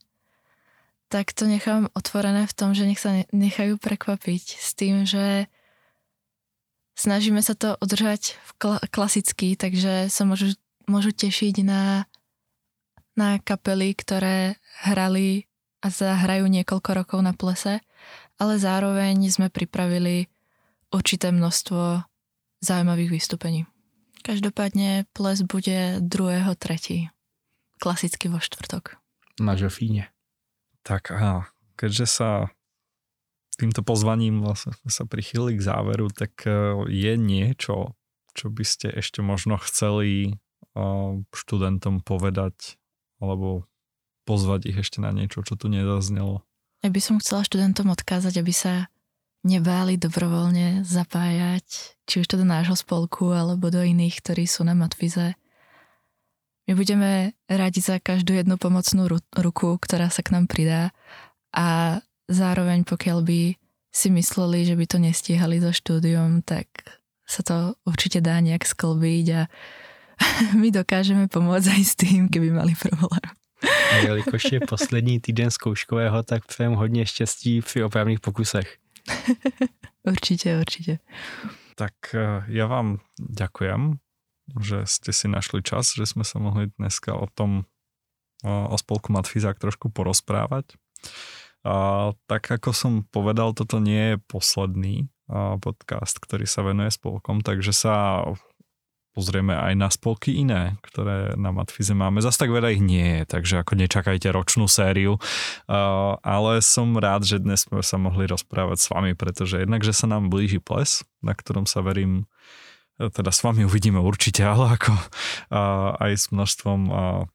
tak 1.14 1.38
to 1.38 1.46
nechám 1.46 1.94
otvorené 1.94 2.50
v 2.50 2.58
tom, 2.58 2.74
že 2.74 2.90
nech 2.90 2.98
sa 2.98 3.26
nechajú 3.30 3.78
prekvapiť 3.78 4.44
s 4.58 4.70
tým, 4.74 5.06
že 5.06 5.46
snažíme 6.98 7.46
sa 7.46 7.54
to 7.54 7.78
udržať 7.78 8.42
v 8.42 8.52
kl- 8.58 8.84
klasicky, 8.90 9.54
takže 9.54 10.10
sa 10.10 10.26
môžu, 10.26 10.58
môžu 10.90 11.14
tešiť 11.14 11.62
na, 11.62 12.10
na 13.14 13.38
kapely, 13.42 13.94
ktoré 13.94 14.58
hrali 14.86 15.49
a 15.80 15.88
zahrajú 15.88 16.48
niekoľko 16.48 16.90
rokov 16.92 17.20
na 17.24 17.32
plese 17.32 17.80
ale 18.40 18.56
zároveň 18.56 19.20
sme 19.28 19.52
pripravili 19.52 20.32
určité 20.90 21.30
množstvo 21.30 22.08
zaujímavých 22.64 23.12
vystúpení. 23.12 23.68
Každopádne 24.24 25.06
ples 25.12 25.44
bude 25.44 26.00
2.3. 26.00 27.12
Klasicky 27.80 28.26
vo 28.32 28.40
štvrtok. 28.40 29.00
Na 29.40 29.56
Žofíne. 29.56 30.12
Tak 30.84 31.12
a 31.16 31.48
keďže 31.80 32.08
sa 32.08 32.32
týmto 33.60 33.84
pozvaním 33.84 34.44
vlastne 34.44 34.76
sme 34.84 34.92
sa 34.92 35.04
prichýlili 35.04 35.60
k 35.60 35.66
záveru, 35.68 36.12
tak 36.12 36.44
e, 36.48 36.52
je 36.88 37.14
niečo, 37.16 37.96
čo 38.36 38.48
by 38.52 38.64
ste 38.64 38.88
ešte 38.92 39.24
možno 39.24 39.60
chceli 39.60 40.32
e, 40.32 40.34
študentom 41.32 42.04
povedať 42.04 42.80
alebo 43.20 43.68
pozvať 44.30 44.70
ich 44.70 44.78
ešte 44.78 45.02
na 45.02 45.10
niečo, 45.10 45.42
čo 45.42 45.58
tu 45.58 45.66
nezaznelo? 45.74 46.46
Ja 46.86 46.94
by 46.94 47.02
som 47.02 47.18
chcela 47.18 47.42
študentom 47.42 47.90
odkázať, 47.90 48.38
aby 48.38 48.54
sa 48.54 48.88
nebáli 49.42 49.98
dobrovoľne 49.98 50.86
zapájať, 50.86 51.66
či 52.06 52.16
už 52.22 52.28
to 52.30 52.38
do 52.38 52.46
nášho 52.46 52.78
spolku, 52.78 53.34
alebo 53.34 53.74
do 53.74 53.82
iných, 53.82 54.22
ktorí 54.22 54.46
sú 54.46 54.62
na 54.68 54.78
matvize. 54.78 55.34
My 56.70 56.78
budeme 56.78 57.34
radi 57.50 57.82
za 57.82 57.98
každú 57.98 58.38
jednu 58.38 58.62
pomocnú 58.62 59.10
ruku, 59.34 59.70
ktorá 59.82 60.14
sa 60.14 60.22
k 60.22 60.38
nám 60.38 60.46
pridá 60.46 60.94
a 61.50 62.00
zároveň 62.30 62.86
pokiaľ 62.86 63.26
by 63.26 63.42
si 63.90 64.08
mysleli, 64.14 64.70
že 64.70 64.78
by 64.78 64.86
to 64.86 64.98
nestíhali 65.02 65.58
so 65.58 65.74
štúdium, 65.74 66.46
tak 66.46 66.70
sa 67.26 67.42
to 67.42 67.74
určite 67.90 68.22
dá 68.22 68.38
nejak 68.38 68.70
sklbiť 68.70 69.26
a 69.34 69.42
my 70.62 70.70
dokážeme 70.70 71.26
pomôcť 71.26 71.68
aj 71.74 71.84
s 71.84 71.94
tým, 71.98 72.30
keby 72.30 72.54
mali 72.54 72.78
problém. 72.78 73.39
A 73.92 73.96
jelikož 73.96 74.52
je 74.52 74.60
poslední 74.60 75.20
týden 75.20 75.52
zkouškového, 75.52 76.24
tak 76.24 76.46
přejem 76.46 76.74
hodně 76.74 77.06
štěstí 77.06 77.62
při 77.62 77.84
opravných 77.84 78.20
pokusech. 78.20 78.78
určite, 80.04 80.60
určite. 80.60 81.00
Tak 81.76 82.12
e, 82.12 82.44
ja 82.52 82.68
vám 82.68 83.00
ďakujem, 83.20 84.04
že 84.60 84.84
ste 84.84 85.12
si 85.16 85.32
našli 85.32 85.64
čas, 85.64 85.96
že 85.96 86.04
sme 86.04 86.28
sa 86.28 86.44
mohli 86.44 86.68
dneska 86.76 87.16
o 87.16 87.28
tom, 87.32 87.64
o 88.44 88.76
spolku 88.76 89.16
Matfizák 89.16 89.60
trošku 89.60 89.88
porozprávať. 89.92 90.76
A, 91.64 92.12
tak 92.28 92.52
ako 92.52 92.76
som 92.76 92.94
povedal, 93.08 93.56
toto 93.56 93.80
nie 93.80 94.16
je 94.16 94.22
posledný 94.28 94.96
a, 95.32 95.56
podcast, 95.60 96.20
ktorý 96.20 96.44
sa 96.44 96.68
venuje 96.68 96.92
spolkom, 96.92 97.40
takže 97.40 97.72
sa 97.72 98.24
pozrieme 99.20 99.52
aj 99.52 99.76
na 99.76 99.92
spolky 99.92 100.40
iné, 100.40 100.80
ktoré 100.80 101.36
na 101.36 101.52
Matfize 101.52 101.92
máme. 101.92 102.24
Zas 102.24 102.40
tak 102.40 102.56
veľa 102.56 102.72
ich 102.72 102.80
nie 102.80 103.20
je, 103.20 103.22
takže 103.28 103.60
ako 103.60 103.76
nečakajte 103.76 104.32
ročnú 104.32 104.72
sériu. 104.72 105.20
Uh, 105.68 106.16
ale 106.24 106.64
som 106.64 106.96
rád, 106.96 107.28
že 107.28 107.44
dnes 107.44 107.68
sme 107.68 107.84
sa 107.84 108.00
mohli 108.00 108.24
rozprávať 108.32 108.80
s 108.80 108.88
vami, 108.88 109.12
pretože 109.20 109.60
jednak, 109.60 109.84
že 109.84 109.92
sa 109.92 110.08
nám 110.08 110.32
blíži 110.32 110.64
ples, 110.64 111.04
na 111.20 111.36
ktorom 111.36 111.68
sa 111.68 111.84
verím, 111.84 112.32
e, 112.96 113.12
teda 113.12 113.36
s 113.36 113.44
vami 113.44 113.68
uvidíme 113.68 114.00
určite, 114.00 114.40
ale 114.48 114.80
ako 114.80 114.96
uh, 114.96 116.00
aj 116.00 116.12
s 116.16 116.26
množstvom 116.32 116.80
uh, 116.88 117.28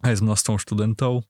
aj 0.00 0.14
s 0.16 0.24
množstvom 0.24 0.56
študentov, 0.56 1.28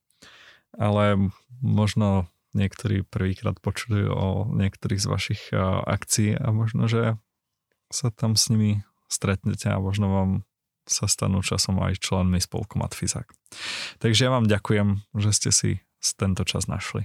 ale 0.79 1.31
možno 1.59 2.31
niektorí 2.55 3.03
prvýkrát 3.03 3.59
počuli 3.59 4.07
o 4.07 4.47
niektorých 4.47 4.99
z 4.99 5.07
vašich 5.07 5.41
akcií 5.87 6.35
a 6.35 6.51
možno, 6.51 6.91
že 6.91 7.15
sa 7.87 8.11
tam 8.11 8.35
s 8.35 8.51
nimi 8.51 8.83
stretnete 9.07 9.71
a 9.71 9.81
možno 9.81 10.11
vám 10.11 10.31
sa 10.87 11.07
stanú 11.07 11.43
časom 11.43 11.83
aj 11.83 11.99
členmi 11.99 12.39
spolku 12.39 12.79
Matfizák. 12.79 13.27
Takže 13.99 14.27
ja 14.27 14.31
vám 14.31 14.47
ďakujem, 14.47 15.03
že 15.19 15.29
ste 15.35 15.49
si 15.51 15.69
tento 16.15 16.47
čas 16.47 16.71
našli. 16.71 17.03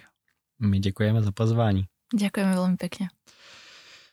My 0.62 0.78
ďakujeme 0.78 1.18
za 1.18 1.34
pozvání. 1.34 1.90
Ďakujeme 2.14 2.52
veľmi 2.54 2.76
pekne. 2.78 3.10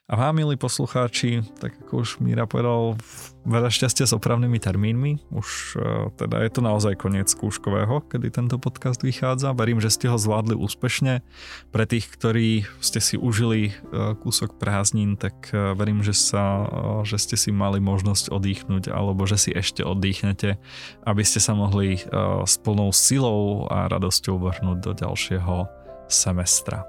A 0.09 0.17
vám, 0.17 0.41
milí 0.41 0.57
poslucháči, 0.57 1.45
tak 1.61 1.77
ako 1.85 2.01
už 2.01 2.09
Míra 2.17 2.49
povedal, 2.49 2.97
veľa 3.45 3.69
šťastia 3.69 4.09
s 4.09 4.17
opravnými 4.17 4.57
termínmi. 4.57 5.21
Už 5.29 5.77
e, 5.77 6.09
teda 6.17 6.41
je 6.41 6.49
to 6.49 6.65
naozaj 6.65 6.97
koniec 6.97 7.29
skúškového, 7.29 8.01
kedy 8.09 8.33
tento 8.33 8.57
podcast 8.57 9.05
vychádza. 9.05 9.53
Verím, 9.53 9.77
že 9.77 9.93
ste 9.93 10.09
ho 10.09 10.17
zvládli 10.17 10.57
úspešne. 10.57 11.21
Pre 11.69 11.85
tých, 11.85 12.09
ktorí 12.09 12.65
ste 12.81 12.97
si 12.97 13.21
užili 13.21 13.69
e, 13.69 13.73
kúsok 14.17 14.57
prázdnin, 14.57 15.13
tak 15.13 15.53
e, 15.53 15.77
verím, 15.77 16.01
že, 16.01 16.17
sa, 16.17 16.65
že 17.05 17.21
ste 17.21 17.37
si 17.37 17.53
mali 17.53 17.77
možnosť 17.77 18.33
oddychnúť 18.33 18.89
alebo 18.89 19.29
že 19.29 19.37
si 19.37 19.53
ešte 19.53 19.85
oddychnete, 19.85 20.57
aby 21.05 21.21
ste 21.21 21.37
sa 21.37 21.53
mohli 21.53 22.01
s 22.49 22.57
plnou 22.57 22.89
silou 22.89 23.69
a 23.69 23.85
radosťou 23.85 24.41
vrhnúť 24.41 24.77
do 24.81 24.91
ďalšieho 24.97 25.69
semestra. 26.09 26.81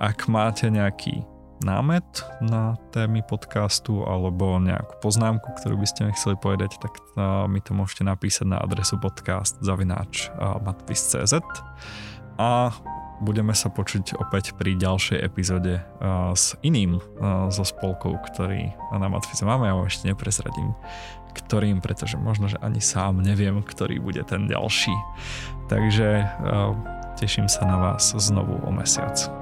Ak 0.00 0.24
máte 0.24 0.72
nejaký 0.72 1.20
námet 1.60 2.04
na 2.40 2.80
témy 2.90 3.20
podcastu 3.24 4.04
alebo 4.04 4.56
nejakú 4.60 5.00
poznámku, 5.04 5.44
ktorú 5.60 5.76
by 5.80 5.86
ste 5.88 6.08
mi 6.08 6.12
chceli 6.16 6.36
povedať, 6.40 6.80
tak 6.80 6.96
mi 7.48 7.60
to 7.60 7.76
môžete 7.76 8.04
napísať 8.04 8.48
na 8.48 8.58
adresu 8.58 8.96
podcast 8.96 9.60
zavináč 9.60 10.32
matvis.cz 10.38 11.40
a 12.40 12.72
budeme 13.20 13.52
sa 13.52 13.68
počuť 13.68 14.16
opäť 14.16 14.56
pri 14.56 14.80
ďalšej 14.80 15.20
epizóde 15.20 15.84
s 16.32 16.56
iným 16.64 16.96
zo 17.52 17.64
spolkov, 17.68 18.16
ktorý 18.32 18.72
na 18.96 19.12
Matfize 19.12 19.44
máme, 19.44 19.68
ja 19.68 19.76
ešte 19.84 20.08
nepresradím 20.08 20.72
ktorým, 21.30 21.78
pretože 21.78 22.18
možno, 22.18 22.50
že 22.50 22.58
ani 22.58 22.82
sám 22.82 23.22
neviem, 23.22 23.62
ktorý 23.62 24.02
bude 24.02 24.26
ten 24.26 24.50
ďalší. 24.50 24.90
Takže 25.70 26.26
teším 27.22 27.46
sa 27.46 27.62
na 27.70 27.78
vás 27.78 28.10
znovu 28.18 28.58
o 28.66 28.70
mesiac. 28.74 29.39